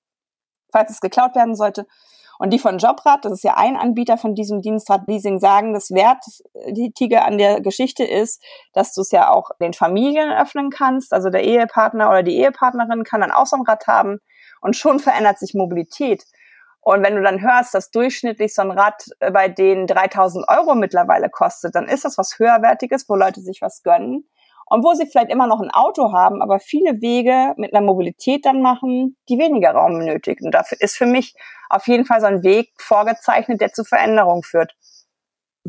falls 0.72 0.90
es 0.90 1.00
geklaut 1.00 1.36
werden 1.36 1.56
sollte. 1.56 1.86
Und 2.40 2.52
die 2.52 2.60
von 2.60 2.78
Jobrad, 2.78 3.26
das 3.26 3.32
ist 3.34 3.44
ja 3.44 3.58
ein 3.58 3.78
Anbieter 3.78 4.18
von 4.18 4.36
diesem 4.36 4.62
Dienstradleasing, 4.62 5.40
sagen, 5.40 5.74
das 5.74 5.90
Wertige 5.90 7.24
an 7.24 7.40
der 7.40 7.62
Geschichte 7.62 8.04
ist, 8.04 8.44
dass 8.74 8.94
du 8.94 9.02
es 9.02 9.12
ja 9.12 9.32
auch 9.32 9.50
den 9.60 9.74
Familien 9.74 10.32
öffnen 10.32 10.70
kannst. 10.70 11.14
Also 11.14 11.32
der 11.32 11.44
Ehepartner 11.44 12.10
oder 12.10 12.22
die 12.22 12.38
Ehepartnerin 12.38 13.04
kann 13.04 13.22
dann 13.22 13.32
auch 13.32 13.48
so 13.48 13.56
ein 13.56 13.64
Rad 13.64 13.88
haben 13.88 14.20
und 14.62 14.76
schon 14.76 15.00
verändert 15.00 15.40
sich 15.40 15.56
Mobilität. 15.56 16.26
Und 16.82 17.04
wenn 17.04 17.16
du 17.16 17.22
dann 17.22 17.42
hörst, 17.42 17.74
dass 17.74 17.92
durchschnittlich 17.92 18.54
so 18.54 18.62
ein 18.62 18.72
Rad 18.72 19.08
äh, 19.20 19.30
bei 19.32 19.50
denen 19.50 19.88
3000 19.88 20.48
Euro 20.48 20.74
mittlerweile 20.74 21.30
kostet, 21.30 21.76
dann 21.76 21.90
ist 21.90 22.06
das 22.06 22.18
was 22.18 22.40
höherwertiges, 22.40 23.10
wo 23.10 23.16
Leute 23.16 23.42
sich 23.42 23.62
was 23.62 23.84
gönnen. 23.84 24.30
Und 24.70 24.84
wo 24.84 24.94
sie 24.94 25.06
vielleicht 25.06 25.32
immer 25.32 25.48
noch 25.48 25.62
ein 25.62 25.72
Auto 25.72 26.12
haben, 26.12 26.42
aber 26.42 26.60
viele 26.60 27.02
Wege 27.02 27.54
mit 27.58 27.74
einer 27.74 27.86
Mobilität 27.86 28.46
dann 28.46 28.62
machen, 28.62 29.16
die 29.30 29.40
weniger 29.40 29.72
Raum 29.72 30.00
benötigen. 30.00 30.46
Und 30.46 30.52
dafür 30.52 30.78
ist 30.82 30.98
für 30.98 31.06
mich 31.06 31.36
auf 31.70 31.88
jeden 31.88 32.06
Fall 32.06 32.20
so 32.20 32.28
ein 32.28 32.44
Weg 32.44 32.72
vorgezeichnet, 32.78 33.62
der 33.62 33.72
zu 33.72 33.84
Veränderung 33.84 34.44
führt. 34.44 34.74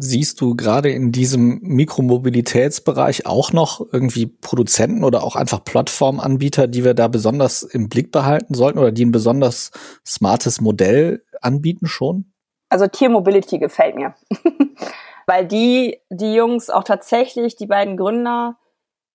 Siehst 0.00 0.40
du 0.40 0.54
gerade 0.54 0.90
in 0.90 1.11
diesem 1.11 1.58
Mikromobilitätsbereich 1.62 3.26
auch 3.26 3.52
noch 3.52 3.80
irgendwie 3.92 4.26
Produzenten 4.26 5.02
oder 5.02 5.24
auch 5.24 5.34
einfach 5.34 5.64
Plattformanbieter, 5.64 6.68
die 6.68 6.84
wir 6.84 6.94
da 6.94 7.08
besonders 7.08 7.62
im 7.64 7.88
Blick 7.88 8.12
behalten 8.12 8.54
sollten 8.54 8.78
oder 8.78 8.92
die 8.92 9.04
ein 9.04 9.12
besonders 9.12 9.72
smartes 10.06 10.61
Modell 10.61 11.24
anbieten 11.40 11.87
schon? 11.87 12.32
Also 12.68 12.87
Tiermobility 12.87 13.58
gefällt 13.58 13.96
mir. 13.96 14.14
Weil 15.26 15.46
die, 15.46 15.98
die 16.11 16.32
Jungs 16.32 16.70
auch 16.70 16.84
tatsächlich, 16.84 17.56
die 17.56 17.66
beiden 17.66 17.96
Gründer, 17.96 18.56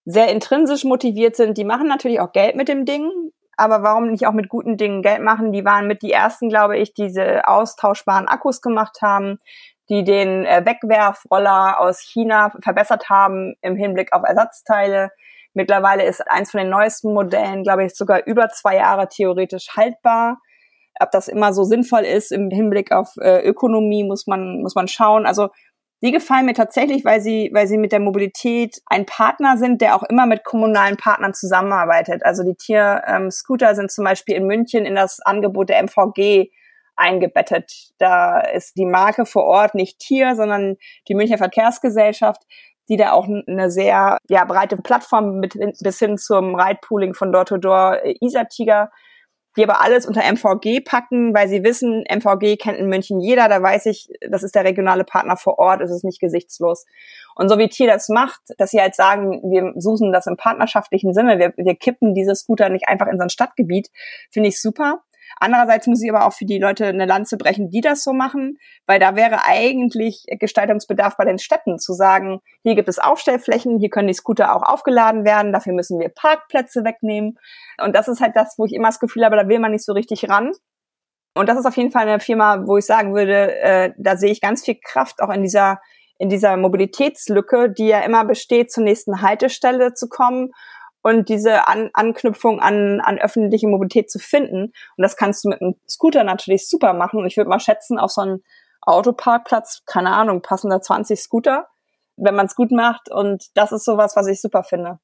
sehr 0.05 0.29
intrinsisch 0.29 0.83
motiviert 0.83 1.35
sind. 1.35 1.57
Die 1.57 1.63
machen 1.63 1.87
natürlich 1.87 2.19
auch 2.19 2.31
Geld 2.31 2.55
mit 2.55 2.67
dem 2.67 2.85
Ding, 2.85 3.09
aber 3.55 3.83
warum 3.83 4.11
nicht 4.11 4.27
auch 4.27 4.33
mit 4.33 4.49
guten 4.49 4.77
Dingen 4.77 5.01
Geld 5.01 5.21
machen? 5.21 5.51
Die 5.51 5.63
waren 5.63 5.87
mit 5.87 6.01
die 6.01 6.11
ersten, 6.11 6.49
glaube 6.49 6.77
ich, 6.77 6.93
diese 6.93 7.47
austauschbaren 7.47 8.27
Akkus 8.27 8.61
gemacht 8.61 8.97
haben 9.01 9.39
die 9.89 10.03
den 10.03 10.45
äh, 10.45 10.65
Wegwerfroller 10.65 11.79
aus 11.79 11.99
China 11.99 12.51
verbessert 12.61 13.09
haben 13.09 13.55
im 13.61 13.75
Hinblick 13.75 14.13
auf 14.13 14.23
Ersatzteile. 14.23 15.11
Mittlerweile 15.53 16.03
ist 16.05 16.21
eins 16.27 16.51
von 16.51 16.61
den 16.61 16.69
neuesten 16.69 17.13
Modellen, 17.13 17.63
glaube 17.63 17.85
ich, 17.85 17.95
sogar 17.95 18.25
über 18.25 18.49
zwei 18.49 18.77
Jahre 18.77 19.07
theoretisch 19.07 19.67
haltbar. 19.75 20.39
Ob 20.99 21.11
das 21.11 21.27
immer 21.27 21.53
so 21.53 21.63
sinnvoll 21.63 22.01
ist 22.01 22.31
im 22.31 22.49
Hinblick 22.49 22.91
auf 22.91 23.15
äh, 23.19 23.47
Ökonomie, 23.47 24.03
muss 24.03 24.25
man, 24.25 24.61
muss 24.61 24.75
man 24.75 24.87
schauen. 24.87 25.25
Also 25.25 25.49
die 26.03 26.11
gefallen 26.11 26.45
mir 26.45 26.53
tatsächlich, 26.53 27.05
weil 27.05 27.21
sie, 27.21 27.49
weil 27.53 27.65
sie 27.65 27.77
mit 27.77 27.93
der 27.93 28.01
Mobilität 28.01 28.81
ein 28.87 29.05
Partner 29.05 29.57
sind, 29.57 29.81
der 29.81 29.95
auch 29.95 30.03
immer 30.03 30.25
mit 30.25 30.43
kommunalen 30.43 30.97
Partnern 30.97 31.33
zusammenarbeitet. 31.33 32.25
Also 32.25 32.43
die 32.43 32.55
Tier-Scooter 32.55 33.69
ähm, 33.69 33.75
sind 33.75 33.91
zum 33.91 34.03
Beispiel 34.03 34.35
in 34.35 34.45
München 34.45 34.85
in 34.85 34.95
das 34.95 35.21
Angebot 35.21 35.69
der 35.69 35.81
MVG 35.81 36.51
eingebettet. 36.97 37.71
Da 37.99 38.41
ist 38.41 38.75
die 38.75 38.85
Marke 38.85 39.25
vor 39.25 39.45
Ort 39.45 39.75
nicht 39.75 39.99
Tier, 39.99 40.35
sondern 40.35 40.75
die 41.07 41.15
Münchner 41.15 41.37
Verkehrsgesellschaft, 41.37 42.41
die 42.89 42.97
da 42.97 43.13
auch 43.13 43.25
eine 43.25 43.71
sehr 43.71 44.17
ja, 44.27 44.43
breite 44.43 44.75
Plattform 44.75 45.39
mit, 45.39 45.53
bis 45.79 45.99
hin 45.99 46.17
zum 46.17 46.53
Ridepooling 46.55 47.13
von 47.13 47.31
Door-to-Door 47.31 47.93
-Door, 47.93 48.03
äh, 48.03 48.15
Isar-Tiger 48.19 48.91
die 49.55 49.63
aber 49.63 49.81
alles 49.81 50.05
unter 50.05 50.21
MVG 50.21 50.81
packen, 50.81 51.33
weil 51.33 51.47
sie 51.47 51.63
wissen, 51.63 52.03
MVG 52.09 52.57
kennt 52.57 52.77
in 52.77 52.87
München 52.87 53.19
jeder, 53.19 53.47
da 53.49 53.61
weiß 53.61 53.85
ich, 53.85 54.09
das 54.27 54.43
ist 54.43 54.55
der 54.55 54.63
regionale 54.63 55.03
Partner 55.03 55.37
vor 55.37 55.59
Ort, 55.59 55.81
es 55.81 55.91
ist 55.91 56.03
nicht 56.03 56.19
gesichtslos. 56.19 56.85
Und 57.35 57.49
so 57.49 57.57
wie 57.57 57.67
Tier 57.67 57.87
das 57.87 58.09
macht, 58.09 58.41
dass 58.57 58.71
sie 58.71 58.81
halt 58.81 58.95
sagen, 58.95 59.41
wir 59.43 59.73
suchen 59.75 60.11
das 60.11 60.27
im 60.27 60.37
partnerschaftlichen 60.37 61.13
Sinne, 61.13 61.39
wir, 61.39 61.53
wir 61.57 61.75
kippen 61.75 62.13
diese 62.13 62.35
Scooter 62.35 62.69
nicht 62.69 62.87
einfach 62.87 63.07
in 63.07 63.17
so 63.17 63.23
ein 63.23 63.29
Stadtgebiet, 63.29 63.89
finde 64.31 64.49
ich 64.49 64.61
super. 64.61 65.01
Andererseits 65.43 65.87
muss 65.87 66.01
ich 66.01 66.09
aber 66.09 66.25
auch 66.25 66.31
für 66.31 66.45
die 66.45 66.57
Leute 66.57 66.85
eine 66.85 67.05
Lanze 67.05 67.35
brechen, 67.35 67.69
die 67.69 67.81
das 67.81 68.01
so 68.01 68.13
machen, 68.13 68.59
weil 68.87 68.97
da 68.97 69.17
wäre 69.17 69.43
eigentlich 69.43 70.23
Gestaltungsbedarf 70.39 71.17
bei 71.17 71.25
den 71.25 71.37
Städten 71.37 71.79
zu 71.79 71.91
sagen, 71.91 72.39
hier 72.63 72.75
gibt 72.75 72.87
es 72.87 72.97
Aufstellflächen, 72.97 73.77
hier 73.77 73.89
können 73.89 74.07
die 74.07 74.13
Scooter 74.13 74.55
auch 74.55 74.61
aufgeladen 74.61 75.25
werden, 75.25 75.51
dafür 75.51 75.73
müssen 75.73 75.99
wir 75.99 76.07
Parkplätze 76.07 76.85
wegnehmen. 76.85 77.37
Und 77.83 77.93
das 77.93 78.07
ist 78.07 78.21
halt 78.21 78.37
das, 78.37 78.55
wo 78.57 78.63
ich 78.63 78.71
immer 78.71 78.87
das 78.87 79.01
Gefühl 79.01 79.25
habe, 79.25 79.35
da 79.35 79.49
will 79.49 79.59
man 79.59 79.73
nicht 79.73 79.83
so 79.83 79.91
richtig 79.91 80.29
ran. 80.29 80.53
Und 81.35 81.49
das 81.49 81.57
ist 81.57 81.65
auf 81.65 81.75
jeden 81.75 81.91
Fall 81.91 82.07
eine 82.07 82.21
Firma, 82.21 82.65
wo 82.65 82.77
ich 82.77 82.85
sagen 82.85 83.13
würde, 83.13 83.53
äh, 83.59 83.91
da 83.97 84.15
sehe 84.15 84.31
ich 84.31 84.39
ganz 84.39 84.63
viel 84.63 84.77
Kraft 84.81 85.21
auch 85.21 85.29
in 85.29 85.41
dieser 85.41 85.81
in 86.19 86.29
dieser 86.29 86.55
Mobilitätslücke, 86.55 87.69
die 87.69 87.87
ja 87.87 87.99
immer 87.99 88.23
besteht, 88.23 88.71
zur 88.71 88.85
nächsten 88.85 89.21
Haltestelle 89.21 89.93
zu 89.93 90.07
kommen 90.07 90.51
und 91.03 91.29
diese 91.29 91.67
an 91.67 91.89
Anknüpfung 91.93 92.59
an, 92.59 93.01
an 93.01 93.19
öffentliche 93.19 93.67
Mobilität 93.67 94.09
zu 94.09 94.19
finden. 94.19 94.73
Und 94.95 95.01
das 95.01 95.17
kannst 95.17 95.43
du 95.43 95.49
mit 95.49 95.61
einem 95.61 95.75
Scooter 95.87 96.23
natürlich 96.23 96.67
super 96.67 96.93
machen. 96.93 97.19
Und 97.19 97.27
ich 97.27 97.37
würde 97.37 97.49
mal 97.49 97.59
schätzen, 97.59 97.99
auf 97.99 98.09
so 98.09 98.21
einem 98.21 98.41
Autoparkplatz, 98.81 99.83
keine 99.85 100.13
Ahnung, 100.13 100.41
passen 100.41 100.69
da 100.69 100.81
20 100.81 101.19
Scooter, 101.19 101.67
wenn 102.15 102.35
man 102.35 102.45
es 102.45 102.55
gut 102.55 102.71
macht. 102.71 103.11
Und 103.11 103.47
das 103.55 103.73
ist 103.73 103.83
sowas, 103.83 104.15
was 104.15 104.27
ich 104.27 104.41
super 104.41 104.63
finde. 104.63 104.99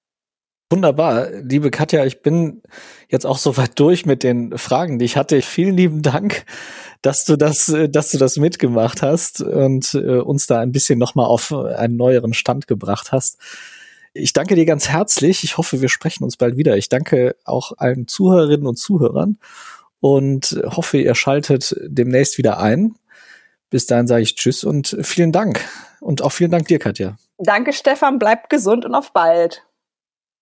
Wunderbar. 0.71 1.31
Liebe 1.31 1.69
Katja, 1.69 2.05
ich 2.05 2.21
bin 2.21 2.61
jetzt 3.09 3.25
auch 3.25 3.37
so 3.37 3.57
weit 3.57 3.77
durch 3.79 4.05
mit 4.05 4.23
den 4.23 4.57
Fragen, 4.57 4.99
die 4.99 5.05
ich 5.05 5.17
hatte. 5.17 5.41
Vielen 5.41 5.75
lieben 5.75 6.01
Dank, 6.01 6.45
dass 7.01 7.25
du 7.25 7.35
das, 7.35 7.73
dass 7.89 8.11
du 8.11 8.17
das 8.17 8.37
mitgemacht 8.37 9.01
hast 9.01 9.41
und 9.41 9.95
äh, 9.95 10.19
uns 10.19 10.47
da 10.47 10.59
ein 10.59 10.71
bisschen 10.71 10.99
nochmal 10.99 11.25
auf 11.25 11.51
einen 11.51 11.97
neueren 11.97 12.33
Stand 12.33 12.67
gebracht 12.67 13.11
hast. 13.11 13.37
Ich 14.13 14.33
danke 14.33 14.55
dir 14.55 14.65
ganz 14.65 14.89
herzlich. 14.89 15.43
Ich 15.43 15.57
hoffe, 15.57 15.81
wir 15.81 15.89
sprechen 15.89 16.23
uns 16.23 16.37
bald 16.37 16.57
wieder. 16.57 16.77
Ich 16.77 16.89
danke 16.89 17.35
auch 17.45 17.73
allen 17.77 18.07
Zuhörerinnen 18.07 18.67
und 18.67 18.77
Zuhörern 18.77 19.37
und 19.99 20.59
hoffe, 20.65 20.97
ihr 20.97 21.15
schaltet 21.15 21.75
demnächst 21.85 22.37
wieder 22.37 22.59
ein. 22.59 22.95
Bis 23.69 23.85
dahin 23.85 24.07
sage 24.07 24.23
ich 24.23 24.35
Tschüss 24.35 24.63
und 24.63 24.97
vielen 25.01 25.31
Dank. 25.31 25.63
Und 25.99 26.21
auch 26.21 26.31
vielen 26.31 26.51
Dank 26.51 26.67
dir, 26.67 26.79
Katja. 26.79 27.17
Danke, 27.37 27.71
Stefan. 27.73 28.19
Bleib 28.19 28.49
gesund 28.49 28.85
und 28.85 28.95
auf 28.95 29.13
bald. 29.13 29.63